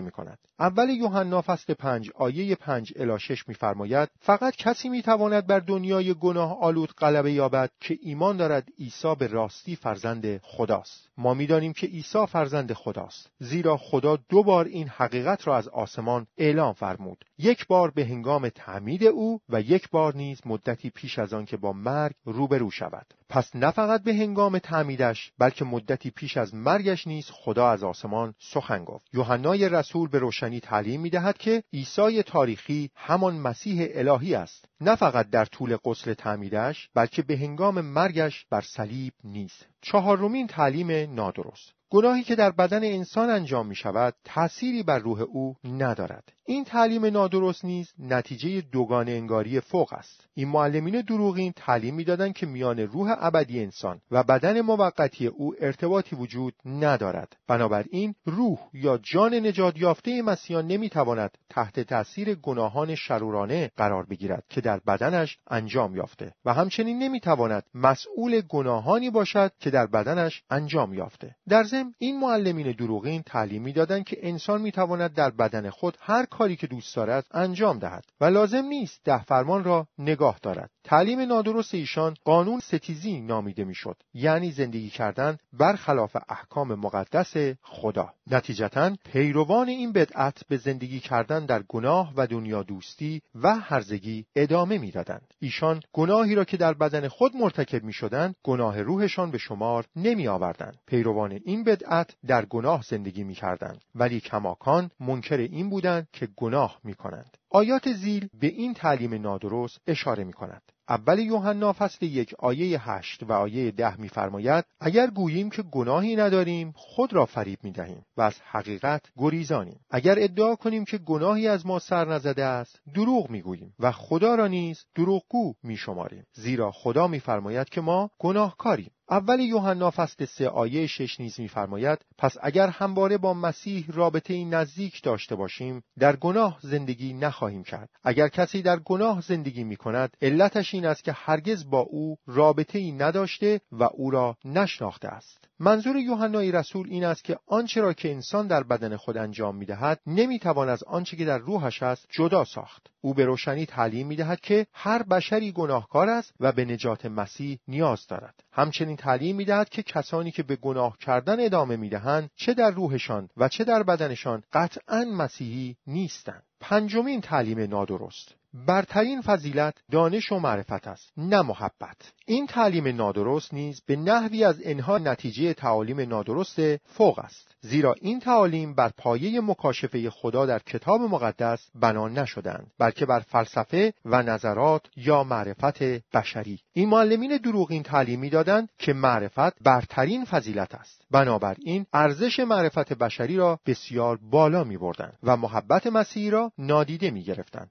می 0.00 0.10
کند 0.10 0.38
اول 0.60 0.90
یوحنا 0.90 1.42
فصل 1.42 1.74
پنج 1.74 2.10
آیه 2.14 2.54
پنج 2.54 2.92
الی 2.96 3.18
شش 3.18 3.48
میفرماید 3.48 4.08
فقط 4.20 4.56
کسی 4.56 4.88
می‌تواند 4.88 5.46
بر 5.46 5.58
دنیای 5.58 6.14
گناه 6.14 6.60
آلود 6.60 6.92
غلبه 6.92 7.32
یابد 7.32 7.70
که 7.80 7.98
ایمان 8.02 8.36
دارد 8.36 8.68
عیسی 8.78 9.14
به 9.18 9.26
راستی 9.26 9.76
فرزند 9.76 10.40
خداست. 10.42 11.08
ما 11.18 11.34
می‌دانیم 11.34 11.72
که 11.72 11.86
عیسی 11.86 12.26
فرزند 12.26 12.72
خداست 12.72 13.30
زیرا 13.38 13.76
خدا 13.76 14.18
دو 14.28 14.42
بار 14.48 14.64
این 14.64 14.88
حقیقت 14.88 15.46
را 15.46 15.56
از 15.56 15.68
آسمان 15.68 16.26
اعلام 16.38 16.72
فرمود. 16.72 17.24
یک 17.38 17.66
بار 17.66 17.90
به 17.90 18.04
هنگام 18.04 18.48
تعمید 18.48 19.04
او 19.04 19.40
و 19.48 19.60
یک 19.60 19.90
بار 19.90 20.16
نیز 20.16 20.40
مدتی 20.46 20.90
پیش 20.90 21.18
از 21.18 21.32
آن 21.32 21.44
که 21.44 21.56
با 21.56 21.72
مرگ 21.72 22.14
روبرو 22.24 22.70
شود. 22.70 23.06
پس 23.28 23.56
نه 23.56 23.70
فقط 23.70 24.02
به 24.02 24.14
هنگام 24.14 24.58
تعمیدش 24.58 25.32
بلکه 25.38 25.64
مدتی 25.64 26.10
پیش 26.10 26.36
از 26.36 26.54
مرگش 26.54 27.06
نیز 27.06 27.30
خدا 27.30 27.70
از 27.70 27.84
آسمان 27.84 28.34
سخن 28.38 28.84
گفت. 28.84 29.06
یوحنای 29.12 29.68
رسول 29.68 30.08
به 30.08 30.18
روشنی 30.18 30.60
تعلیم 30.60 31.00
می‌دهد 31.00 31.38
که 31.38 31.62
عیسی 31.72 32.22
تاریخی 32.22 32.90
همان 32.94 33.36
مسیح 33.36 33.88
الهی 33.90 34.34
است. 34.34 34.64
نه 34.80 34.96
فقط 34.96 35.30
در 35.30 35.44
طول 35.44 35.76
قسل 35.84 36.14
تعمیدش 36.14 36.88
بلکه 36.94 37.22
به 37.22 37.36
هنگام 37.36 37.80
مرگش 37.80 38.46
بر 38.50 38.60
صلیب 38.60 39.12
نیست. 39.24 39.66
چهارمین 39.82 40.46
تعلیم 40.46 41.14
نادرست. 41.14 41.77
گناهی 41.90 42.22
که 42.22 42.36
در 42.36 42.50
بدن 42.50 42.84
انسان 42.84 43.30
انجام 43.30 43.66
می 43.66 43.74
شود 43.74 44.14
تأثیری 44.24 44.82
بر 44.82 44.98
روح 44.98 45.20
او 45.20 45.54
ندارد. 45.64 46.32
این 46.50 46.64
تعلیم 46.64 47.04
نادرست 47.04 47.64
نیز 47.64 47.92
نتیجه 47.98 48.60
دوگان 48.60 49.08
انگاری 49.08 49.60
فوق 49.60 49.92
است. 49.92 50.26
این 50.34 50.48
معلمین 50.48 51.00
دروغین 51.00 51.52
تعلیم 51.56 51.94
می‌دادند 51.94 52.32
که 52.32 52.46
میان 52.46 52.78
روح 52.78 53.14
ابدی 53.18 53.60
انسان 53.60 54.00
و 54.10 54.22
بدن 54.22 54.60
موقتی 54.60 55.26
او 55.26 55.54
ارتباطی 55.60 56.16
وجود 56.16 56.54
ندارد. 56.64 57.36
بنابراین 57.48 58.14
روح 58.26 58.58
یا 58.72 58.98
جان 59.02 59.34
نجات 59.34 59.76
یافته 59.76 60.22
مسیحیان 60.22 60.66
نمی‌تواند 60.66 61.38
تحت 61.50 61.80
تأثیر 61.80 62.34
گناهان 62.34 62.94
شرورانه 62.94 63.70
قرار 63.76 64.06
بگیرد 64.06 64.44
که 64.48 64.60
در 64.60 64.80
بدنش 64.86 65.38
انجام 65.50 65.96
یافته 65.96 66.34
و 66.44 66.54
همچنین 66.54 66.98
نمی‌تواند 66.98 67.64
مسئول 67.74 68.40
گناهانی 68.40 69.10
باشد 69.10 69.52
که 69.60 69.70
در 69.70 69.86
بدنش 69.86 70.42
انجام 70.50 70.94
یافته. 70.94 71.34
در 71.48 71.64
ضمن 71.64 71.94
این 71.98 72.20
معلمین 72.20 72.72
دروغین 72.72 73.22
تعلیم 73.22 73.62
می‌دادند 73.62 74.04
که 74.04 74.16
انسان 74.22 74.60
می‌تواند 74.60 75.14
در 75.14 75.30
بدن 75.30 75.70
خود 75.70 75.98
هر 76.00 76.26
کاری 76.38 76.56
که 76.56 76.66
دوست 76.66 76.96
دارد 76.96 77.26
انجام 77.30 77.78
دهد 77.78 78.04
و 78.20 78.24
لازم 78.24 78.64
نیست 78.64 79.00
ده 79.04 79.22
فرمان 79.22 79.64
را 79.64 79.86
نگاه 79.98 80.38
دارد. 80.42 80.70
تعلیم 80.84 81.20
نادرست 81.20 81.74
ایشان 81.74 82.14
قانون 82.24 82.60
ستیزی 82.60 83.20
نامیده 83.20 83.64
می‌شد 83.64 83.96
یعنی 84.14 84.50
زندگی 84.50 84.90
کردن 84.90 85.36
برخلاف 85.52 86.16
احکام 86.28 86.74
مقدس 86.74 87.56
خدا. 87.62 88.12
نتیجتا 88.30 88.96
پیروان 89.12 89.68
این 89.68 89.92
بدعت 89.92 90.40
به 90.48 90.56
زندگی 90.56 91.00
کردن 91.00 91.46
در 91.46 91.62
گناه 91.62 92.12
و 92.16 92.26
دنیا 92.26 92.62
دوستی 92.62 93.22
و 93.34 93.54
هرزگی 93.54 94.26
ادامه 94.36 94.78
می‌دادند. 94.78 95.34
ایشان 95.40 95.80
گناهی 95.92 96.34
را 96.34 96.44
که 96.44 96.56
در 96.56 96.74
بدن 96.74 97.08
خود 97.08 97.36
مرتکب 97.36 97.84
می 97.84 97.92
شدند 97.92 98.34
گناه 98.42 98.82
روحشان 98.82 99.30
به 99.30 99.38
شمار 99.38 99.84
نمی 99.96 100.28
آوردند 100.28 100.78
پیروان 100.86 101.40
این 101.44 101.64
بدعت 101.64 102.16
در 102.26 102.44
گناه 102.44 102.82
زندگی 102.82 103.24
می 103.24 103.34
کردند 103.34 103.84
ولی 103.94 104.20
کماکان 104.20 104.90
منکر 105.00 105.36
این 105.36 105.70
بودند 105.70 106.08
که 106.12 106.27
گناه 106.36 106.80
می 106.84 106.94
کنند 106.94 107.36
آیات 107.50 107.92
زیل 107.92 108.28
به 108.40 108.46
این 108.46 108.74
تعلیم 108.74 109.14
نادرست 109.14 109.80
اشاره 109.86 110.24
می 110.24 110.32
کند. 110.32 110.62
اول 110.88 111.18
یوحنا 111.18 111.72
فصل 111.72 112.06
یک 112.06 112.34
آیه 112.38 112.90
هشت 112.90 113.22
و 113.22 113.32
آیه 113.32 113.70
ده 113.70 114.00
میفرماید 114.00 114.64
اگر 114.80 115.06
گوییم 115.06 115.50
که 115.50 115.62
گناهی 115.62 116.16
نداریم 116.16 116.72
خود 116.76 117.12
را 117.12 117.26
فریب 117.26 117.58
می 117.62 117.72
دهیم 117.72 118.06
و 118.16 118.22
از 118.22 118.34
حقیقت 118.50 119.02
گریزانیم. 119.16 119.80
اگر 119.90 120.14
ادعا 120.18 120.54
کنیم 120.54 120.84
که 120.84 120.98
گناهی 120.98 121.48
از 121.48 121.66
ما 121.66 121.78
سر 121.78 122.04
نزده 122.04 122.44
است 122.44 122.80
دروغ 122.94 123.30
می‌گوییم 123.30 123.74
و 123.78 123.92
خدا 123.92 124.34
را 124.34 124.46
نیز 124.46 124.84
دروغگو 124.94 125.54
می 125.62 125.76
شماریم 125.76 126.24
زیرا 126.32 126.70
خدا 126.70 127.06
میفرماید 127.06 127.68
که 127.68 127.80
ما 127.80 128.10
گناهکاریم. 128.18 128.90
اول 129.10 129.40
یوحنا 129.40 129.90
فصل 129.90 130.24
سه 130.24 130.48
آیه 130.48 130.86
شش 130.86 131.20
نیز 131.20 131.40
میفرماید 131.40 131.98
پس 132.18 132.36
اگر 132.42 132.68
همواره 132.68 133.18
با 133.18 133.34
مسیح 133.34 133.84
رابطه 133.88 134.44
نزدیک 134.44 135.02
داشته 135.02 135.34
باشیم 135.34 135.82
در 135.98 136.16
گناه 136.16 136.58
زندگی 136.62 137.12
نخواهیم 137.12 137.62
کرد. 137.62 137.88
اگر 138.04 138.28
کسی 138.28 138.62
در 138.62 138.78
گناه 138.78 139.20
زندگی 139.20 139.64
می 139.64 139.76
کند 139.76 140.16
علتش 140.22 140.74
این 140.74 140.86
است 140.86 141.04
که 141.04 141.12
هرگز 141.12 141.70
با 141.70 141.80
او 141.80 142.16
رابطه 142.26 142.78
ای 142.78 142.92
نداشته 142.92 143.60
و 143.72 143.82
او 143.82 144.10
را 144.10 144.36
نشناخته 144.44 145.08
است. 145.08 145.48
منظور 145.60 145.96
یوحنای 145.96 146.52
رسول 146.52 146.86
این 146.90 147.04
است 147.04 147.24
که 147.24 147.38
آنچه 147.46 147.80
را 147.80 147.92
که 147.92 148.10
انسان 148.10 148.46
در 148.46 148.62
بدن 148.62 148.96
خود 148.96 149.16
انجام 149.16 149.56
می‌دهد 149.56 150.00
نمی‌توان 150.06 150.68
از 150.68 150.82
آنچه 150.82 151.16
که 151.16 151.24
در 151.24 151.38
روحش 151.38 151.82
است 151.82 152.06
جدا 152.10 152.44
ساخت. 152.44 152.86
او 153.00 153.14
به 153.14 153.24
روشنی 153.24 153.66
تعلیم 153.66 154.06
می‌دهد 154.06 154.40
که 154.40 154.66
هر 154.72 155.02
بشری 155.02 155.52
گناهکار 155.52 156.08
است 156.08 156.32
و 156.40 156.52
به 156.52 156.64
نجات 156.64 157.06
مسیح 157.06 157.58
نیاز 157.68 158.06
دارد. 158.06 158.34
همچنین 158.52 158.96
تعلیم 158.96 159.36
می‌دهد 159.36 159.68
که 159.68 159.82
کسانی 159.82 160.30
که 160.30 160.42
به 160.42 160.56
گناه 160.56 160.98
کردن 160.98 161.44
ادامه 161.44 161.76
می‌دهند 161.76 162.30
چه 162.36 162.54
در 162.54 162.70
روحشان 162.70 163.28
و 163.36 163.48
چه 163.48 163.64
در 163.64 163.82
بدنشان 163.82 164.42
قطعا 164.52 165.04
مسیحی 165.04 165.76
نیستند. 165.86 166.42
پنجمین 166.60 167.20
تعلیم 167.20 167.58
نادرست. 167.58 168.34
برترین 168.54 169.20
فضیلت 169.20 169.74
دانش 169.90 170.32
و 170.32 170.38
معرفت 170.38 170.86
است 170.88 171.12
نه 171.16 171.42
محبت. 171.42 172.12
این 172.26 172.46
تعلیم 172.46 172.88
نادرست 172.96 173.54
نیز 173.54 173.80
به 173.86 173.96
نحوی 173.96 174.44
از 174.44 174.60
انها 174.64 174.98
نتیجه 174.98 175.54
تعالیم 175.54 176.00
نادرست 176.00 176.76
فوق 176.76 177.18
است 177.18 177.54
زیرا 177.60 177.94
این 178.00 178.20
تعالیم 178.20 178.74
بر 178.74 178.90
پایه 178.96 179.40
مکاشفه 179.40 180.10
خدا 180.10 180.46
در 180.46 180.58
کتاب 180.58 181.00
مقدس 181.00 181.70
بنا 181.74 182.08
نشدند 182.08 182.66
بلکه 182.78 183.06
بر 183.06 183.20
فلسفه 183.20 183.92
و 184.04 184.22
نظرات 184.22 184.82
یا 184.96 185.24
معرفت 185.24 185.82
بشری. 186.14 186.60
این 186.72 186.88
معلمین 186.88 187.36
دروغین 187.36 187.82
تعلیمی 187.82 188.30
دادند 188.30 188.68
که 188.78 188.92
معرفت 188.92 189.62
برترین 189.62 190.24
فضیلت 190.24 190.74
است. 190.74 191.02
بنابراین 191.10 191.86
ارزش 191.92 192.40
معرفت 192.40 192.92
بشری 192.92 193.36
را 193.36 193.60
بسیار 193.66 194.18
بالا 194.22 194.64
می 194.64 194.78
و 195.22 195.36
محبت 195.36 195.86
مسیحی 195.86 196.30
را 196.30 196.52
نادیده 196.58 197.10
می 197.10 197.24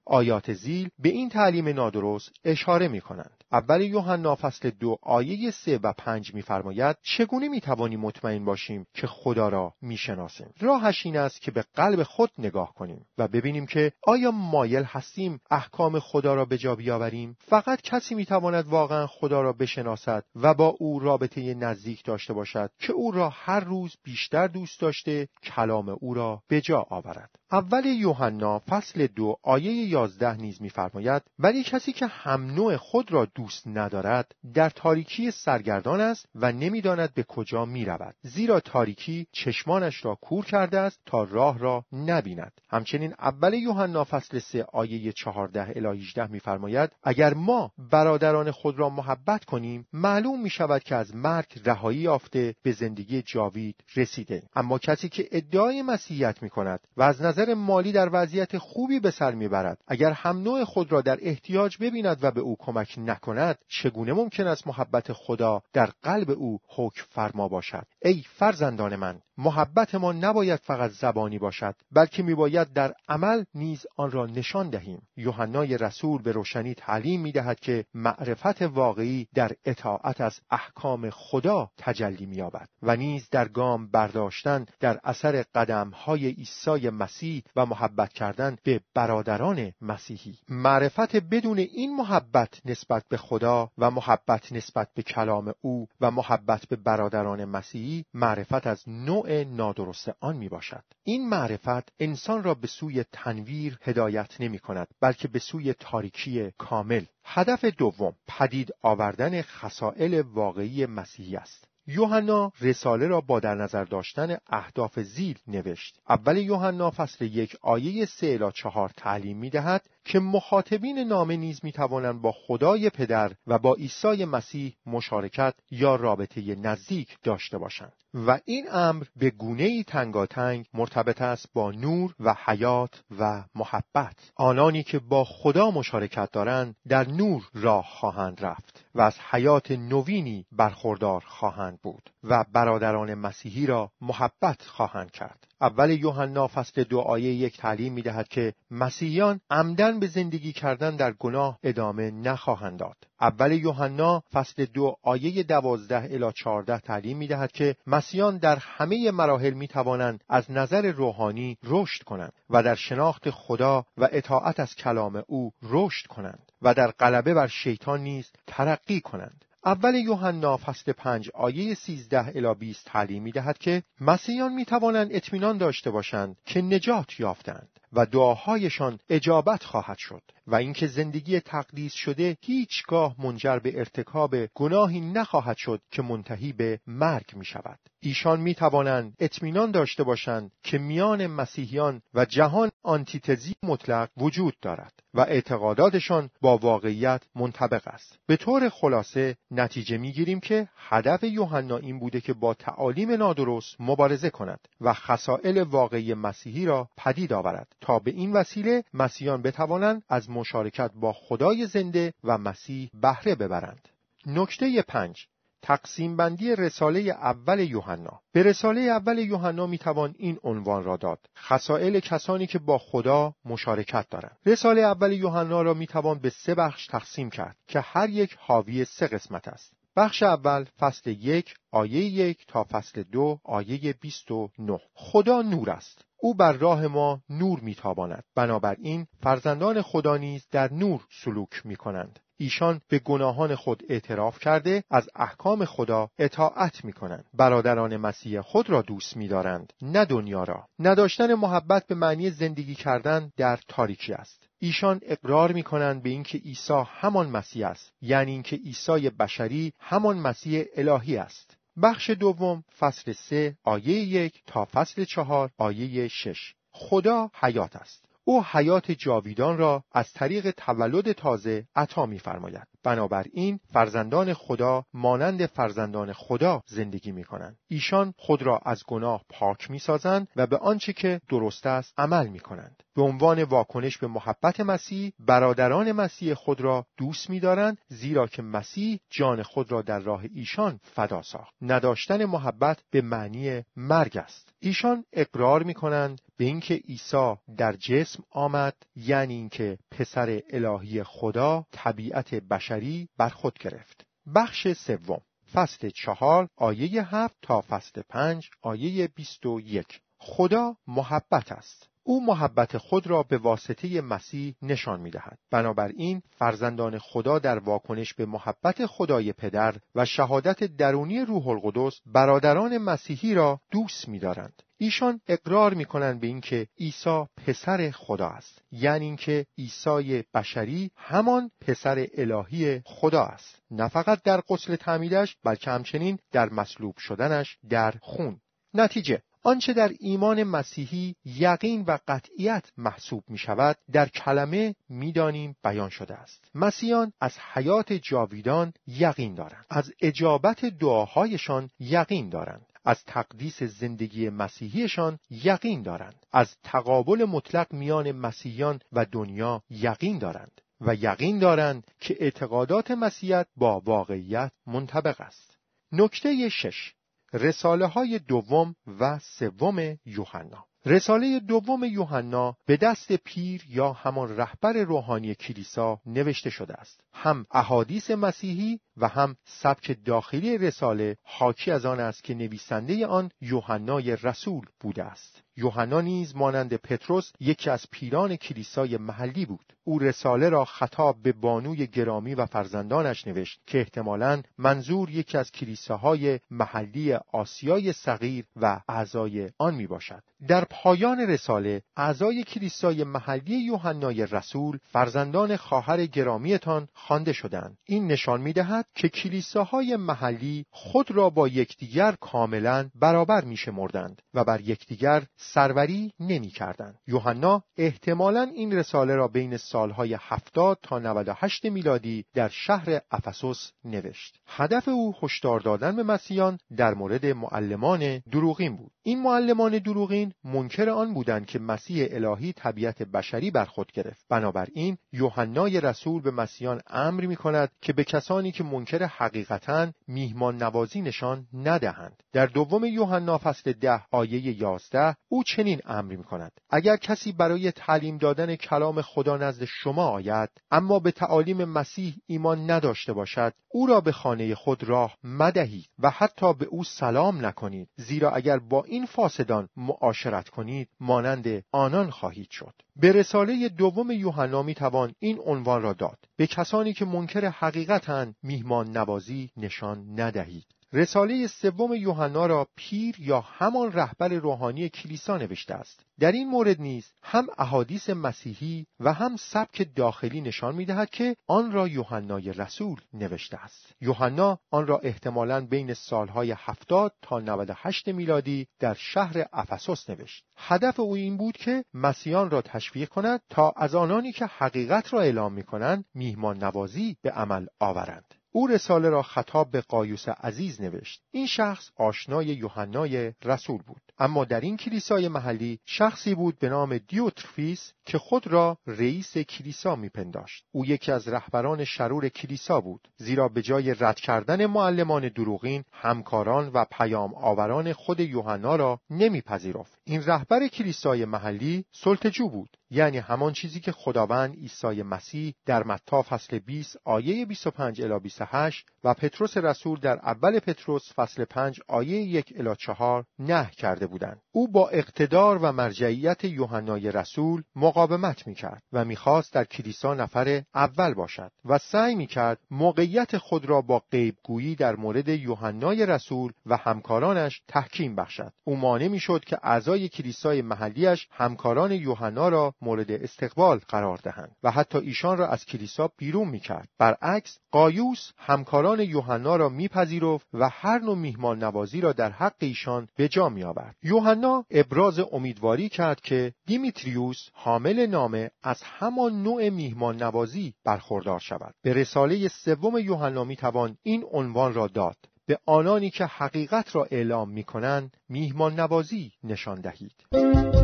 آیات 0.06 0.52
زیل 0.68 0.88
به 0.98 1.08
این 1.08 1.28
تعلیم 1.28 1.68
نادرست 1.68 2.32
اشاره 2.44 2.88
می 2.88 3.00
کنند 3.00 3.44
اول 3.52 3.80
یوحنا 3.80 4.34
فصل 4.34 4.70
دو 4.70 4.96
آیه 5.02 5.50
سه 5.50 5.78
و 5.82 5.92
پنج 5.92 6.34
میفرماید 6.34 6.96
چگونه 7.02 7.48
می‌توانیم 7.48 8.00
مطمئن 8.00 8.44
باشیم 8.44 8.86
که 8.94 9.06
خدا 9.06 9.48
را 9.48 9.74
می‌شناسیم؟ 9.82 10.46
راهش 10.60 11.06
این 11.06 11.16
است 11.16 11.40
که 11.40 11.50
به 11.50 11.64
قلب 11.74 12.02
خود 12.02 12.30
نگاه 12.38 12.74
کنیم 12.74 13.06
و 13.18 13.28
ببینیم 13.28 13.66
که 13.66 13.92
آیا 14.02 14.30
مایل 14.30 14.82
هستیم 14.82 15.40
احکام 15.50 15.98
خدا 15.98 16.34
را 16.34 16.44
به 16.44 16.58
جا 16.58 16.74
بیاوریم؟ 16.74 17.36
فقط 17.40 17.80
کسی 17.80 18.14
می‌تواند 18.14 18.66
واقعا 18.66 19.06
خدا 19.06 19.42
را 19.42 19.52
بشناسد 19.52 20.24
و 20.34 20.54
با 20.54 20.66
او 20.78 21.00
رابطه 21.00 21.54
نزدیک 21.54 22.04
داشته 22.04 22.32
باشد 22.32 22.70
که 22.78 22.92
او 22.92 23.10
را 23.10 23.28
هر 23.28 23.60
روز 23.60 23.96
بیشتر 24.04 24.46
دوست 24.46 24.80
داشته 24.80 25.28
کلام 25.42 25.96
او 26.00 26.14
را 26.14 26.42
به 26.48 26.60
جا 26.60 26.86
آورد. 26.90 27.30
اول 27.52 27.86
یوحنا 27.86 28.58
فصل 28.58 29.06
دو 29.06 29.36
آیه 29.42 29.72
یازده 29.72 30.36
نیز 30.36 30.57
میفرماید 30.60 31.22
ولی 31.38 31.64
کسی 31.64 31.92
که 31.92 32.06
هم 32.06 32.46
نوع 32.46 32.76
خود 32.76 33.12
را 33.12 33.24
دوست 33.24 33.66
ندارد 33.66 34.34
در 34.54 34.70
تاریکی 34.70 35.30
سرگردان 35.30 36.00
است 36.00 36.26
و 36.34 36.52
نمی‌داند 36.52 37.14
به 37.14 37.22
کجا 37.22 37.64
می 37.64 37.84
رود 37.84 38.14
زیرا 38.22 38.60
تاریکی 38.60 39.26
چشمانش 39.32 40.04
را 40.04 40.14
کور 40.14 40.44
کرده 40.44 40.78
است 40.78 41.00
تا 41.06 41.22
راه 41.22 41.58
را 41.58 41.84
نبیند. 41.92 42.52
همچنین 42.70 43.14
اول 43.18 43.54
یوحنا 43.54 44.04
فصل 44.04 44.38
سه 44.38 44.64
آیه 44.72 45.12
چهارده 45.12 45.72
الی 45.76 46.00
18 46.00 46.26
میفرماید 46.26 46.90
اگر 47.02 47.34
ما 47.34 47.72
برادران 47.90 48.50
خود 48.50 48.78
را 48.78 48.88
محبت 48.88 49.44
کنیم 49.44 49.86
معلوم 49.92 50.42
می 50.42 50.50
شود 50.50 50.82
که 50.82 50.94
از 50.94 51.14
مرگ 51.14 51.46
رهایی 51.64 51.98
یافته 51.98 52.54
به 52.62 52.72
زندگی 52.72 53.22
جاوید 53.22 53.76
رسیده. 53.96 54.42
اما 54.56 54.78
کسی 54.78 55.08
که 55.08 55.28
ادعای 55.32 55.82
مسیحیت 55.82 56.42
می 56.42 56.50
کند 56.50 56.80
و 56.96 57.02
از 57.02 57.22
نظر 57.22 57.54
مالی 57.54 57.92
در 57.92 58.08
وضعیت 58.12 58.58
خوبی 58.58 59.00
به 59.00 59.10
سر 59.10 59.34
می‌برد 59.34 59.78
اگر 59.88 60.10
هم 60.10 60.47
نوع 60.48 60.64
خود 60.64 60.92
را 60.92 61.02
در 61.02 61.18
احتیاج 61.20 61.76
ببیند 61.80 62.18
و 62.22 62.30
به 62.30 62.40
او 62.40 62.56
کمک 62.58 62.94
نکند 62.98 63.58
چگونه 63.68 64.12
ممکن 64.12 64.46
است 64.46 64.66
محبت 64.66 65.12
خدا 65.12 65.62
در 65.72 65.90
قلب 66.02 66.30
او 66.30 66.58
حکم 66.68 67.04
فرما 67.10 67.48
باشد؟ 67.48 67.86
ای 68.02 68.24
فرزندان 68.28 68.96
من 68.96 69.20
محبت 69.38 69.94
ما 69.94 70.12
نباید 70.12 70.60
فقط 70.60 70.90
زبانی 70.90 71.38
باشد 71.38 71.74
بلکه 71.92 72.22
میباید 72.22 72.72
در 72.72 72.94
عمل 73.08 73.44
نیز 73.54 73.86
آن 73.96 74.10
را 74.10 74.26
نشان 74.26 74.70
دهیم. 74.70 75.02
یوحنای 75.16 75.78
رسول 75.78 76.22
به 76.22 76.32
روشنی 76.32 76.74
تعلیم 76.74 77.20
می‌دهد 77.20 77.60
که 77.60 77.84
معرفت 77.94 78.62
واقعی 78.62 79.28
در 79.34 79.52
اطاعت 79.64 80.20
از 80.20 80.40
احکام 80.50 81.10
خدا 81.10 81.70
تجلی 81.76 82.26
مییابد 82.26 82.68
و 82.82 82.96
نیز 82.96 83.28
در 83.30 83.48
گام 83.48 83.90
برداشتن 83.90 84.66
در 84.80 85.00
اثر 85.04 85.44
قدمهای 85.54 86.26
عیسی 86.26 86.90
مسیح 86.90 87.42
و 87.56 87.66
محبت 87.66 88.12
کردن 88.12 88.56
به 88.64 88.80
برادران 88.94 89.72
مسیحی. 89.80 90.38
معرفت 90.48 91.16
بدون 91.16 91.58
این 91.58 91.96
محبت 91.96 92.60
نسبت 92.64 93.04
به 93.08 93.16
خدا 93.16 93.70
و 93.78 93.90
محبت 93.90 94.52
نسبت 94.52 94.88
به 94.94 95.02
کلام 95.02 95.52
او 95.60 95.88
و 96.00 96.10
محبت 96.10 96.66
به 96.66 96.76
برادران 96.76 97.44
مسیحی 97.44 98.04
معرفت 98.14 98.66
از 98.66 98.82
نوع 98.86 99.27
نادرست 99.28 100.10
آن 100.20 100.36
می 100.36 100.48
باشد. 100.48 100.84
این 101.04 101.28
معرفت 101.28 101.92
انسان 102.00 102.42
را 102.42 102.54
به 102.54 102.66
سوی 102.66 103.04
تنویر 103.12 103.78
هدایت 103.82 104.40
نمی 104.40 104.58
کند 104.58 104.88
بلکه 105.00 105.28
به 105.28 105.38
سوی 105.38 105.72
تاریکی 105.72 106.50
کامل 106.58 107.04
هدف 107.24 107.64
دوم 107.64 108.12
پدید 108.28 108.70
آوردن 108.82 109.42
خسائل 109.42 110.20
واقعی 110.20 110.86
مسیحی 110.86 111.36
است 111.36 111.68
یوحنا 111.90 112.52
رساله 112.60 113.06
را 113.06 113.20
با 113.20 113.40
در 113.40 113.54
نظر 113.54 113.84
داشتن 113.84 114.36
اهداف 114.46 115.00
زیل 115.00 115.38
نوشت. 115.46 116.00
اول 116.08 116.36
یوحنا 116.36 116.90
فصل 116.90 117.24
یک 117.24 117.56
آیه 117.62 118.06
سه 118.06 118.26
الی 118.26 118.52
چهار 118.54 118.90
تعلیم 118.96 119.38
می 119.38 119.50
دهد 119.50 119.86
که 120.08 120.18
مخاطبین 120.18 120.98
نامه 120.98 121.36
نیز 121.36 121.60
می 121.64 121.72
توانند 121.72 122.22
با 122.22 122.32
خدای 122.32 122.90
پدر 122.90 123.32
و 123.46 123.58
با 123.58 123.74
عیسی 123.74 124.24
مسیح 124.24 124.76
مشارکت 124.86 125.54
یا 125.70 125.96
رابطه 125.96 126.54
نزدیک 126.54 127.18
داشته 127.22 127.58
باشند. 127.58 127.92
و 128.14 128.38
این 128.44 128.66
امر 128.72 129.04
به 129.16 129.30
گونه 129.30 129.62
ای 129.62 129.84
تنگاتنگ 129.84 130.66
مرتبط 130.74 131.22
است 131.22 131.46
با 131.52 131.70
نور 131.70 132.14
و 132.20 132.34
حیات 132.44 133.02
و 133.18 133.44
محبت. 133.54 134.32
آنانی 134.36 134.82
که 134.82 134.98
با 134.98 135.24
خدا 135.24 135.70
مشارکت 135.70 136.30
دارند 136.32 136.76
در 136.88 137.08
نور 137.08 137.48
راه 137.54 137.86
خواهند 137.88 138.44
رفت 138.44 138.84
و 138.94 139.00
از 139.00 139.14
حیات 139.30 139.70
نوینی 139.70 140.46
برخوردار 140.52 141.24
خواهند 141.26 141.78
بود 141.82 142.10
و 142.24 142.44
برادران 142.52 143.14
مسیحی 143.14 143.66
را 143.66 143.90
محبت 144.00 144.62
خواهند 144.62 145.10
کرد. 145.10 145.47
اول 145.60 145.90
یوحنا 145.90 146.48
فصل 146.48 146.84
دو 146.84 147.00
آیه 147.00 147.34
یک 147.34 147.56
تعلیم 147.56 147.92
می 147.92 148.02
دهد 148.02 148.28
که 148.28 148.54
مسیحیان 148.70 149.40
عمدن 149.50 150.00
به 150.00 150.06
زندگی 150.06 150.52
کردن 150.52 150.96
در 150.96 151.12
گناه 151.12 151.58
ادامه 151.62 152.10
نخواهند 152.10 152.78
داد. 152.78 152.96
اول 153.20 153.52
یوحنا 153.52 154.22
فصل 154.32 154.64
دو 154.64 154.96
آیه 155.02 155.42
دوازده 155.42 156.02
الی 156.02 156.32
چهارده 156.32 156.78
تعلیم 156.78 157.18
می 157.18 157.26
دهد 157.26 157.52
که 157.52 157.76
مسیحیان 157.86 158.38
در 158.38 158.56
همه 158.56 159.10
مراحل 159.10 159.54
می 159.54 159.68
توانند 159.68 160.24
از 160.28 160.50
نظر 160.50 160.92
روحانی 160.92 161.58
رشد 161.64 162.02
کنند 162.02 162.32
و 162.50 162.62
در 162.62 162.74
شناخت 162.74 163.30
خدا 163.30 163.84
و 163.96 164.08
اطاعت 164.12 164.60
از 164.60 164.74
کلام 164.74 165.22
او 165.26 165.52
رشد 165.62 166.06
کنند 166.06 166.52
و 166.62 166.74
در 166.74 166.90
غلبه 166.90 167.34
بر 167.34 167.46
شیطان 167.46 168.00
نیز 168.00 168.30
ترقی 168.46 169.00
کنند. 169.00 169.44
اول 169.64 169.94
یوحنا 169.94 170.56
فصل 170.56 170.92
پنج 170.92 171.30
آیه 171.34 171.74
سیزده 171.74 172.28
الی 172.28 172.54
20 172.54 172.86
تعلیم 172.86 173.22
می 173.22 173.32
دهد 173.32 173.58
که 173.58 173.82
مسیحیان 174.00 174.52
می 174.52 174.64
توانند 174.64 175.08
اطمینان 175.12 175.58
داشته 175.58 175.90
باشند 175.90 176.36
که 176.44 176.62
نجات 176.62 177.20
یافتند. 177.20 177.68
و 177.92 178.06
دعاهایشان 178.06 178.98
اجابت 179.08 179.64
خواهد 179.64 179.98
شد 179.98 180.22
و 180.46 180.54
اینکه 180.54 180.86
زندگی 180.86 181.40
تقدیس 181.40 181.92
شده 181.92 182.36
هیچگاه 182.40 183.14
منجر 183.18 183.58
به 183.58 183.78
ارتکاب 183.78 184.34
گناهی 184.54 185.00
نخواهد 185.00 185.56
شد 185.56 185.80
که 185.90 186.02
منتهی 186.02 186.52
به 186.52 186.80
مرگ 186.86 187.26
می 187.36 187.44
شود. 187.44 187.78
ایشان 188.00 188.40
می 188.40 188.54
توانند 188.54 189.14
اطمینان 189.18 189.70
داشته 189.70 190.04
باشند 190.04 190.52
که 190.62 190.78
میان 190.78 191.26
مسیحیان 191.26 192.02
و 192.14 192.24
جهان 192.24 192.70
آنتیتزی 192.82 193.54
مطلق 193.62 194.08
وجود 194.16 194.54
دارد 194.62 194.92
و 195.14 195.20
اعتقاداتشان 195.20 196.30
با 196.40 196.58
واقعیت 196.58 197.22
منطبق 197.34 197.88
است. 197.88 198.18
به 198.26 198.36
طور 198.36 198.68
خلاصه 198.68 199.36
نتیجه 199.50 199.98
می 199.98 200.12
گیریم 200.12 200.40
که 200.40 200.68
هدف 200.76 201.24
یوحنا 201.24 201.76
این 201.76 201.98
بوده 201.98 202.20
که 202.20 202.32
با 202.32 202.54
تعالیم 202.54 203.10
نادرست 203.10 203.76
مبارزه 203.80 204.30
کند 204.30 204.68
و 204.80 204.92
خسائل 204.92 205.62
واقعی 205.62 206.14
مسیحی 206.14 206.66
را 206.66 206.88
پدید 206.96 207.32
آورد 207.32 207.72
تا 207.80 207.98
به 207.98 208.10
این 208.10 208.32
وسیله 208.32 208.84
مسیحیان 208.94 209.42
بتوانند 209.42 210.02
از 210.08 210.30
مشارکت 210.30 210.90
با 210.94 211.12
خدای 211.12 211.66
زنده 211.66 212.12
و 212.24 212.38
مسیح 212.38 212.90
بهره 212.94 213.34
ببرند. 213.34 213.88
نکته 214.26 214.82
پنج 214.82 215.26
تقسیم 215.62 216.16
بندی 216.16 216.56
رساله 216.56 217.00
اول 217.00 217.60
یوحنا. 217.60 218.20
به 218.32 218.42
رساله 218.42 218.80
اول 218.80 219.18
یوحنا 219.18 219.66
می‌توان 219.66 220.14
این 220.18 220.38
عنوان 220.42 220.84
را 220.84 220.96
داد. 220.96 221.18
خسائل 221.36 222.00
کسانی 222.00 222.46
که 222.46 222.58
با 222.58 222.78
خدا 222.78 223.34
مشارکت 223.44 224.06
دارند. 224.10 224.36
رساله 224.46 224.80
اول 224.80 225.12
یوحنا 225.12 225.62
را 225.62 225.74
می‌توان 225.74 226.18
به 226.18 226.30
سه 226.30 226.54
بخش 226.54 226.86
تقسیم 226.86 227.30
کرد 227.30 227.56
که 227.66 227.80
هر 227.80 228.08
یک 228.08 228.36
حاوی 228.40 228.84
سه 228.84 229.06
قسمت 229.06 229.48
است. 229.48 229.77
بخش 229.98 230.22
اول 230.22 230.64
فصل 230.78 231.10
یک 231.10 231.54
آیه 231.70 232.04
یک 232.04 232.46
تا 232.48 232.66
فصل 232.70 233.02
دو 233.02 233.40
آیه 233.44 233.92
بیست 234.00 234.30
و 234.30 234.48
نه 234.58 234.80
خدا 234.94 235.42
نور 235.42 235.70
است 235.70 236.04
او 236.16 236.34
بر 236.34 236.52
راه 236.52 236.86
ما 236.86 237.20
نور 237.30 237.60
میتاباند 237.60 238.24
بنابراین 238.34 239.06
فرزندان 239.22 239.82
خدا 239.82 240.16
نیز 240.16 240.46
در 240.50 240.72
نور 240.72 241.06
سلوک 241.10 241.66
می 241.66 241.76
کنند 241.76 242.18
ایشان 242.40 242.80
به 242.88 242.98
گناهان 242.98 243.54
خود 243.54 243.82
اعتراف 243.88 244.38
کرده 244.38 244.84
از 244.90 245.08
احکام 245.14 245.64
خدا 245.64 246.08
اطاعت 246.18 246.84
می 246.84 246.92
کنند. 246.92 247.24
برادران 247.34 247.96
مسیح 247.96 248.40
خود 248.40 248.70
را 248.70 248.82
دوست 248.82 249.16
می 249.16 249.28
دارند 249.28 249.72
نه 249.82 250.04
دنیا 250.04 250.44
را. 250.44 250.66
نداشتن 250.78 251.34
محبت 251.34 251.86
به 251.86 251.94
معنی 251.94 252.30
زندگی 252.30 252.74
کردن 252.74 253.32
در 253.36 253.58
تاریکی 253.68 254.12
است. 254.12 254.47
ایشان 254.58 255.00
اقرار 255.02 255.52
می 255.52 255.62
کنند 255.62 256.02
به 256.02 256.10
اینکه 256.10 256.38
عیسی 256.38 256.82
همان 256.86 257.30
مسیح 257.30 257.66
است 257.66 257.92
یعنی 258.02 258.32
اینکه 258.32 258.56
عیسی 258.56 259.10
بشری 259.10 259.72
همان 259.80 260.18
مسیح 260.18 260.64
الهی 260.76 261.16
است. 261.16 261.56
بخش 261.82 262.10
دوم 262.10 262.64
فصل 262.78 263.12
سه 263.12 263.56
آیه 263.64 263.94
یک 263.94 264.42
تا 264.46 264.68
فصل 264.72 265.04
چهار 265.04 265.50
آیه 265.58 266.08
شش 266.08 266.54
خدا 266.70 267.30
حیات 267.34 267.76
است. 267.76 268.04
او 268.24 268.44
حیات 268.44 268.90
جاویدان 268.90 269.58
را 269.58 269.84
از 269.92 270.12
طریق 270.12 270.50
تولد 270.50 271.12
تازه 271.12 271.66
عطا 271.76 272.06
می‌فرماید. 272.06 272.66
بنابراین 272.82 273.60
فرزندان 273.72 274.34
خدا 274.34 274.84
مانند 274.94 275.46
فرزندان 275.46 276.12
خدا 276.12 276.62
زندگی 276.66 277.12
می 277.12 277.24
کنند. 277.24 277.56
ایشان 277.68 278.14
خود 278.16 278.42
را 278.42 278.60
از 278.64 278.82
گناه 278.86 279.24
پاک 279.28 279.70
می 279.70 279.78
سازند 279.78 280.28
و 280.36 280.46
به 280.46 280.56
آنچه 280.56 280.92
که 280.92 281.20
درست 281.28 281.66
است 281.66 281.94
عمل 281.98 282.26
می 282.28 282.40
کنند. 282.40 282.82
به 282.94 283.02
عنوان 283.02 283.42
واکنش 283.42 283.98
به 283.98 284.06
محبت 284.06 284.60
مسیح 284.60 285.12
برادران 285.18 285.92
مسیح 285.92 286.34
خود 286.34 286.60
را 286.60 286.86
دوست 286.96 287.30
می 287.30 287.40
دارند 287.40 287.78
زیرا 287.88 288.26
که 288.26 288.42
مسیح 288.42 289.00
جان 289.10 289.42
خود 289.42 289.72
را 289.72 289.82
در 289.82 289.98
راه 289.98 290.22
ایشان 290.34 290.80
فدا 290.82 291.22
ساخت. 291.22 291.54
نداشتن 291.62 292.24
محبت 292.24 292.78
به 292.90 293.00
معنی 293.00 293.64
مرگ 293.76 294.16
است. 294.16 294.52
ایشان 294.60 295.04
اقرار 295.12 295.62
می 295.62 295.74
کنند 295.74 296.20
به 296.36 296.44
اینکه 296.44 296.74
عیسی 296.74 297.34
در 297.56 297.72
جسم 297.72 298.22
آمد 298.30 298.74
یعنی 298.96 299.34
اینکه 299.34 299.78
پسر 299.90 300.42
الهی 300.50 301.02
خدا 301.02 301.66
طبیعت 301.72 302.34
بشری 302.68 303.08
بر 303.18 303.28
خود 303.28 303.58
گرفت 303.58 304.06
بخش 304.34 304.72
سوم 304.72 305.20
فصل 305.52 305.90
چهار 305.90 306.48
آیه 306.56 307.14
هفت 307.14 307.34
تا 307.42 307.60
فصل 307.60 308.02
پنج 308.08 308.50
آیه 308.62 309.08
بیست 309.08 309.46
و 309.46 309.60
یک 309.60 310.00
خدا 310.18 310.76
محبت 310.86 311.52
است 311.52 311.88
او 312.02 312.26
محبت 312.26 312.78
خود 312.78 313.06
را 313.06 313.22
به 313.22 313.38
واسطه 313.38 314.00
مسیح 314.00 314.54
نشان 314.62 315.00
می 315.00 315.10
دهد. 315.10 315.38
بنابراین 315.50 316.22
فرزندان 316.38 316.98
خدا 316.98 317.38
در 317.38 317.58
واکنش 317.58 318.14
به 318.14 318.26
محبت 318.26 318.86
خدای 318.86 319.32
پدر 319.32 319.76
و 319.94 320.04
شهادت 320.04 320.64
درونی 320.64 321.20
روح 321.20 321.48
القدس 321.48 322.00
برادران 322.06 322.78
مسیحی 322.78 323.34
را 323.34 323.60
دوست 323.70 324.08
می 324.08 324.18
دارند. 324.18 324.62
ایشان 324.78 325.20
اقرار 325.28 325.74
می 325.74 325.84
کنند 325.84 326.20
به 326.20 326.26
اینکه 326.26 326.66
عیسی 326.80 327.24
پسر 327.46 327.90
خدا 327.90 328.28
است. 328.28 328.62
یعنی 328.72 329.04
اینکه 329.04 329.46
عیسی 329.58 330.24
بشری 330.34 330.90
همان 330.96 331.50
پسر 331.60 332.06
الهی 332.14 332.82
خدا 332.84 333.22
است. 333.22 333.62
نه 333.70 333.88
فقط 333.88 334.22
در 334.22 334.40
قسل 334.48 334.76
تعمیدش 334.76 335.36
بلکه 335.44 335.70
همچنین 335.70 336.18
در 336.32 336.48
مصلوب 336.48 336.98
شدنش 336.98 337.58
در 337.68 337.94
خون. 338.00 338.40
نتیجه 338.74 339.22
آنچه 339.42 339.72
در 339.72 339.92
ایمان 340.00 340.42
مسیحی 340.42 341.14
یقین 341.24 341.84
و 341.86 341.98
قطعیت 342.08 342.64
محسوب 342.76 343.24
می 343.28 343.38
شود 343.38 343.76
در 343.92 344.08
کلمه 344.08 344.74
می‌دانیم 344.88 345.56
بیان 345.64 345.88
شده 345.88 346.14
است. 346.14 346.44
مسیحیان 346.54 347.12
از 347.20 347.38
حیات 347.52 347.92
جاویدان 347.92 348.72
یقین 348.86 349.34
دارند. 349.34 349.66
از 349.70 349.92
اجابت 350.00 350.64
دعاهایشان 350.64 351.70
یقین 351.80 352.28
دارند. 352.28 352.66
از 352.84 353.04
تقدیس 353.04 353.62
زندگی 353.62 354.28
مسیحیشان 354.28 355.18
یقین 355.30 355.82
دارند. 355.82 356.26
از 356.32 356.56
تقابل 356.62 357.24
مطلق 357.24 357.72
میان 357.72 358.12
مسیحیان 358.12 358.80
و 358.92 359.04
دنیا 359.04 359.62
یقین 359.70 360.18
دارند 360.18 360.60
و 360.80 360.94
یقین 360.94 361.38
دارند 361.38 361.90
که 362.00 362.16
اعتقادات 362.20 362.90
مسیحیت 362.90 363.46
با 363.56 363.80
واقعیت 363.80 364.52
منطبق 364.66 365.20
است. 365.20 365.58
نکته 365.92 366.48
شش. 366.48 366.94
رساله 367.32 367.86
های 367.86 368.18
دوم 368.18 368.74
و 369.00 369.18
سوم 369.18 369.98
یوحنا. 370.06 370.64
رساله 370.86 371.40
دوم 371.40 371.84
یوحنا 371.84 372.56
به 372.66 372.76
دست 372.76 373.12
پیر 373.12 373.64
یا 373.68 373.92
همان 373.92 374.36
رهبر 374.36 374.72
روحانی 374.72 375.34
کلیسا 375.34 376.00
نوشته 376.06 376.50
شده 376.50 376.74
است. 376.74 377.00
هم 377.12 377.46
احادیث 377.50 378.10
مسیحی 378.10 378.80
و 378.96 379.08
هم 379.08 379.36
سبک 379.44 380.04
داخلی 380.04 380.58
رساله 380.58 381.16
حاکی 381.22 381.70
از 381.70 381.86
آن 381.86 382.00
است 382.00 382.24
که 382.24 382.34
نویسنده 382.34 383.06
آن 383.06 383.30
یوحنای 383.40 384.16
رسول 384.16 384.66
بوده 384.80 385.04
است. 385.04 385.42
یوحنا 385.56 386.00
نیز 386.00 386.36
مانند 386.36 386.76
پتروس 386.76 387.32
یکی 387.40 387.70
از 387.70 387.86
پیران 387.90 388.36
کلیسای 388.36 388.96
محلی 388.96 389.46
بود. 389.46 389.72
او 389.88 389.98
رساله 389.98 390.48
را 390.48 390.64
خطاب 390.64 391.22
به 391.22 391.32
بانوی 391.32 391.86
گرامی 391.86 392.34
و 392.34 392.46
فرزندانش 392.46 393.26
نوشت 393.26 393.60
که 393.66 393.78
احتمالا 393.78 394.42
منظور 394.58 395.10
یکی 395.10 395.38
از 395.38 395.52
کلیساهای 395.52 396.40
محلی 396.50 397.12
آسیای 397.32 397.92
صغیر 397.92 398.44
و 398.56 398.80
اعضای 398.88 399.50
آن 399.58 399.74
می 399.74 399.86
باشد. 399.86 400.22
در 400.48 400.64
پایان 400.64 401.20
رساله 401.20 401.82
اعضای 401.96 402.42
کلیسای 402.42 403.04
محلی 403.04 403.56
یوحنای 403.56 404.26
رسول 404.26 404.78
فرزندان 404.82 405.56
خواهر 405.56 406.06
گرامیتان 406.06 406.88
خوانده 406.94 407.32
شدند 407.32 407.78
این 407.84 408.06
نشان 408.06 408.40
می 408.40 408.52
دهد 408.52 408.86
که 408.94 409.08
کلیساهای 409.08 409.96
محلی 409.96 410.64
خود 410.70 411.10
را 411.10 411.30
با 411.30 411.48
یکدیگر 411.48 412.14
کاملا 412.20 412.90
برابر 412.94 413.44
می 413.44 413.56
شمردند 413.56 414.22
و 414.34 414.44
بر 414.44 414.60
یکدیگر 414.60 415.22
سروری 415.36 416.12
نمی 416.20 416.50
کردند. 416.50 416.98
یوحنا 417.06 417.62
احتمالا 417.76 418.42
این 418.42 418.72
رساله 418.72 419.14
را 419.14 419.28
بین 419.28 419.56
سالهای 419.78 420.16
70 420.20 420.78
تا 420.82 420.98
98 420.98 421.64
میلادی 421.64 422.24
در 422.34 422.48
شهر 422.48 423.00
افسوس 423.10 423.70
نوشت. 423.84 424.40
هدف 424.46 424.88
او 424.88 425.14
هشدار 425.22 425.60
دادن 425.60 425.96
به 425.96 426.02
مسیحیان 426.02 426.58
در 426.76 426.94
مورد 426.94 427.26
معلمان 427.26 428.22
دروغین 428.32 428.76
بود. 428.76 428.90
این 429.08 429.22
معلمان 429.22 429.78
دروغین 429.78 430.32
منکر 430.44 430.88
آن 430.88 431.14
بودند 431.14 431.46
که 431.46 431.58
مسیح 431.58 432.08
الهی 432.10 432.52
طبیعت 432.52 433.02
بشری 433.02 433.50
بر 433.50 433.64
خود 433.64 433.92
گرفت. 433.92 434.24
بنابراین 434.28 434.98
یوحنای 435.12 435.80
رسول 435.80 436.22
به 436.22 436.30
مسیحیان 436.30 436.80
امر 436.86 437.26
می 437.26 437.36
کند 437.36 437.70
که 437.82 437.92
به 437.92 438.04
کسانی 438.04 438.52
که 438.52 438.64
منکر 438.64 439.04
حقیقتا 439.04 439.88
میهمان 440.08 440.62
نوازی 440.62 441.00
نشان 441.00 441.46
ندهند. 441.52 442.22
در 442.32 442.46
دوم 442.46 442.84
یوحنا 442.84 443.38
فصل 443.38 443.72
ده 443.72 444.02
آیه 444.10 444.60
11 444.62 445.16
او 445.28 445.44
چنین 445.44 445.80
امر 445.84 446.16
می 446.16 446.24
کند 446.24 446.52
اگر 446.70 446.96
کسی 446.96 447.32
برای 447.32 447.72
تعلیم 447.72 448.18
دادن 448.18 448.56
کلام 448.56 449.02
خدا 449.02 449.36
نزد 449.36 449.64
شما 449.64 450.08
آید 450.08 450.48
اما 450.70 450.98
به 450.98 451.10
تعالیم 451.10 451.64
مسیح 451.64 452.14
ایمان 452.26 452.70
نداشته 452.70 453.12
باشد 453.12 453.52
او 453.68 453.86
را 453.86 454.00
به 454.00 454.12
خانه 454.12 454.54
خود 454.54 454.84
راه 454.84 455.16
مدهید 455.24 455.88
و 455.98 456.10
حتی 456.10 456.54
به 456.54 456.64
او 456.64 456.84
سلام 456.84 457.46
نکنید 457.46 457.88
زیرا 457.96 458.30
اگر 458.30 458.58
با 458.58 458.84
این 458.84 458.97
فاسدان 459.06 459.68
معاشرت 459.76 460.48
کنید 460.48 460.88
مانند 461.00 461.64
آنان 461.72 462.10
خواهید 462.10 462.50
شد. 462.50 462.74
به 462.96 463.12
رساله 463.12 463.68
دوم 463.68 464.10
یوحنا 464.10 464.62
می 464.62 464.74
توان 464.74 465.14
این 465.18 465.38
عنوان 465.44 465.82
را 465.82 465.92
داد. 465.92 466.18
به 466.36 466.46
کسانی 466.46 466.92
که 466.92 467.04
منکر 467.04 467.44
حقیقتند 467.44 468.36
میهمان 468.42 468.96
نوازی 468.96 469.50
نشان 469.56 470.20
ندهید. 470.20 470.66
رساله 470.92 471.46
سوم 471.46 471.94
یوحنا 471.94 472.46
را 472.46 472.66
پیر 472.76 473.16
یا 473.18 473.40
همان 473.40 473.92
رهبر 473.92 474.28
روحانی 474.28 474.88
کلیسا 474.88 475.36
نوشته 475.36 475.74
است. 475.74 476.04
در 476.20 476.32
این 476.32 476.48
مورد 476.48 476.80
نیز 476.80 477.12
هم 477.22 477.46
احادیث 477.58 478.10
مسیحی 478.10 478.86
و 479.00 479.12
هم 479.12 479.36
سبک 479.36 479.88
داخلی 479.96 480.40
نشان 480.40 480.74
می‌دهد 480.74 481.10
که 481.10 481.36
آن 481.46 481.72
را 481.72 481.88
یوحنای 481.88 482.52
رسول 482.52 483.00
نوشته 483.14 483.56
است. 483.56 483.92
یوحنا 484.00 484.58
آن 484.70 484.86
را 484.86 484.98
احتمالا 484.98 485.66
بین 485.66 485.94
سالهای 485.94 486.54
70 486.58 487.12
تا 487.22 487.38
98 487.38 488.08
میلادی 488.08 488.66
در 488.78 488.94
شهر 488.94 489.46
افسوس 489.52 490.10
نوشت. 490.10 490.44
هدف 490.56 491.00
او 491.00 491.14
این 491.14 491.36
بود 491.36 491.56
که 491.56 491.84
مسیحیان 491.94 492.50
را 492.50 492.62
تشویق 492.62 493.08
کند 493.08 493.40
تا 493.50 493.70
از 493.76 493.94
آنانی 493.94 494.32
که 494.32 494.46
حقیقت 494.46 495.12
را 495.12 495.20
اعلام 495.20 495.52
می 495.52 495.62
کنند 495.62 496.04
میهمان 496.14 496.64
نوازی 496.64 497.16
به 497.22 497.30
عمل 497.30 497.66
آورند. 497.80 498.37
او 498.52 498.66
رساله 498.66 499.08
را 499.08 499.22
خطاب 499.22 499.70
به 499.70 499.80
قایوس 499.80 500.28
عزیز 500.28 500.80
نوشت. 500.80 501.22
این 501.30 501.46
شخص 501.46 501.90
آشنای 501.96 502.46
یوحنای 502.46 503.32
رسول 503.44 503.82
بود. 503.82 504.07
اما 504.18 504.44
در 504.44 504.60
این 504.60 504.76
کلیسای 504.76 505.28
محلی 505.28 505.80
شخصی 505.84 506.34
بود 506.34 506.58
به 506.58 506.68
نام 506.68 506.98
دیوترفیس 506.98 507.92
که 508.04 508.18
خود 508.18 508.46
را 508.46 508.78
رئیس 508.86 509.38
کلیسا 509.38 509.96
میپنداشت. 509.96 510.64
او 510.72 510.86
یکی 510.86 511.12
از 511.12 511.28
رهبران 511.28 511.84
شرور 511.84 512.28
کلیسا 512.28 512.80
بود 512.80 513.08
زیرا 513.16 513.48
به 513.48 513.62
جای 513.62 513.94
رد 513.94 514.20
کردن 514.20 514.66
معلمان 514.66 515.28
دروغین 515.28 515.84
همکاران 515.92 516.70
و 516.74 516.84
پیام 516.90 517.34
آوران 517.34 517.92
خود 517.92 518.20
یوحنا 518.20 518.76
را 518.76 519.00
نمیپذیرفت. 519.10 519.98
این 520.04 520.24
رهبر 520.24 520.68
کلیسای 520.68 521.24
محلی 521.24 521.84
سلطجو 521.92 522.48
بود 522.48 522.76
یعنی 522.90 523.18
همان 523.18 523.52
چیزی 523.52 523.80
که 523.80 523.92
خداوند 523.92 524.54
عیسی 524.54 525.02
مسیح 525.02 525.54
در 525.66 525.84
متی 525.84 526.22
فصل 526.22 526.58
20 526.58 526.96
آیه 527.04 527.46
25 527.46 528.02
الی 528.02 528.18
28 528.18 528.86
و 529.04 529.14
پتروس 529.14 529.56
رسول 529.56 530.00
در 530.00 530.18
اول 530.18 530.58
پتروس 530.58 531.12
فصل 531.12 531.44
5 531.44 531.80
آیه 531.88 532.20
1 532.20 532.52
الی 532.56 532.76
4 532.78 533.24
نه 533.38 533.70
کرده 533.70 534.06
بودند. 534.08 534.40
او 534.52 534.68
با 534.68 534.88
اقتدار 534.88 535.58
و 535.62 535.72
مرجعیت 535.72 536.44
یوحنای 536.44 537.12
رسول 537.12 537.62
مقاومت 537.76 538.46
می‌کرد 538.46 538.82
و 538.92 539.04
می‌خواست 539.04 539.52
در 539.52 539.64
کلیسا 539.64 540.14
نفر 540.14 540.62
اول 540.74 541.14
باشد 541.14 541.52
و 541.64 541.78
سعی 541.78 542.14
می‌کرد 542.14 542.58
موقعیت 542.70 543.38
خود 543.38 543.64
را 543.64 543.80
با 543.80 544.02
غیبگویی 544.10 544.74
در 544.74 544.96
مورد 544.96 545.28
یوحنای 545.28 546.06
رسول 546.06 546.52
و 546.66 546.76
همکارانش 546.76 547.62
تحکیم 547.68 548.16
بخشد. 548.16 548.52
او 548.64 548.76
مانع 548.76 549.08
می‌شد 549.08 549.44
که 549.44 549.58
اعضای 549.62 550.08
کلیسای 550.08 550.62
محلیش 550.62 551.28
همکاران 551.30 551.92
یوحنا 551.92 552.48
را 552.48 552.74
مورد 552.82 553.10
استقبال 553.10 553.80
قرار 553.88 554.18
دهند 554.22 554.56
و 554.62 554.70
حتی 554.70 554.98
ایشان 554.98 555.38
را 555.38 555.48
از 555.48 555.66
کلیسا 555.66 556.10
بیرون 556.16 556.48
می‌کرد. 556.48 556.88
برعکس 556.98 557.58
قایوس 557.70 558.32
همکاران 558.36 559.00
یوحنا 559.00 559.56
را 559.56 559.68
میپذیرفت 559.68 560.46
و 560.54 560.68
هر 560.68 560.98
نوع 560.98 561.16
میهمان 561.16 561.64
نوازی 561.64 562.00
را 562.00 562.12
در 562.12 562.30
حق 562.30 562.54
ایشان 562.58 563.08
به 563.16 563.28
جا 563.28 563.48
میآورد. 563.48 563.96
یوحنا 564.02 564.64
ابراز 564.70 565.18
امیدواری 565.32 565.88
کرد 565.88 566.20
که 566.20 566.52
دیمیتریوس 566.66 567.48
حامل 567.52 568.06
نامه 568.06 568.50
از 568.62 568.82
همان 568.82 569.42
نوع 569.42 569.68
میهمان 569.68 570.22
نوازی 570.22 570.74
برخوردار 570.84 571.38
شود 571.38 571.74
به 571.82 571.92
رساله 571.92 572.48
سوم 572.48 572.98
یوحنا 572.98 573.44
می‌توان 573.44 573.96
این 574.02 574.24
عنوان 574.32 574.74
را 574.74 574.86
داد 574.86 575.16
به 575.46 575.58
آنانی 575.66 576.10
که 576.10 576.24
حقیقت 576.24 576.96
را 576.96 577.04
اعلام 577.10 577.50
می 577.50 577.64
کنند 577.64 578.16
میهمان 578.28 578.80
نوازی 578.80 579.32
نشان 579.44 579.80
دهید. 579.80 580.77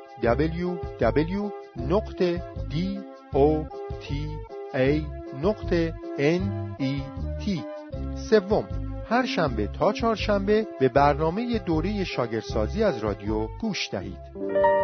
سوم 8.30 8.67
هر 9.10 9.26
شنبه 9.26 9.67
تا 9.67 9.93
چهارشنبه 9.93 10.67
به 10.80 10.89
برنامه 10.89 11.60
دوره 11.60 12.04
شاگردسازی 12.04 12.84
از 12.84 12.98
رادیو 12.98 13.48
گوش 13.62 13.89
دهید. 13.91 14.77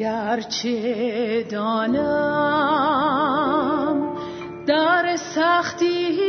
گرچه 0.00 1.42
دانم 1.42 2.00
در 4.66 5.16
سختیم 5.16 6.20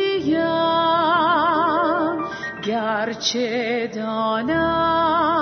گرچه 2.64 3.88
دانم 3.96 5.41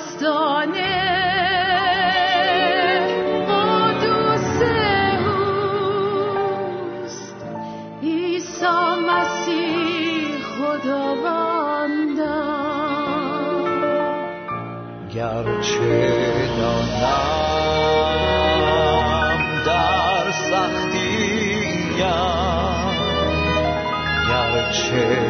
آستانه 0.00 0.96
قدوس 3.48 4.58
اوست. 7.02 7.40
عیسی 8.02 8.66
مسیح 9.08 10.38
خداوندم. 10.58 11.80
گرچه 15.14 16.48
دانم 16.58 17.60
در 19.66 20.26
سختیم 20.30 21.96
گرچه 24.28 25.29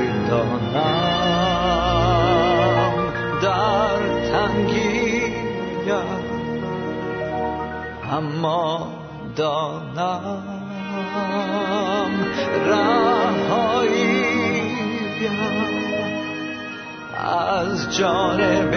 اما 8.21 8.89
دانم 9.37 10.43
رهایی 12.67 14.21
از 17.17 17.97
جانب 17.97 18.75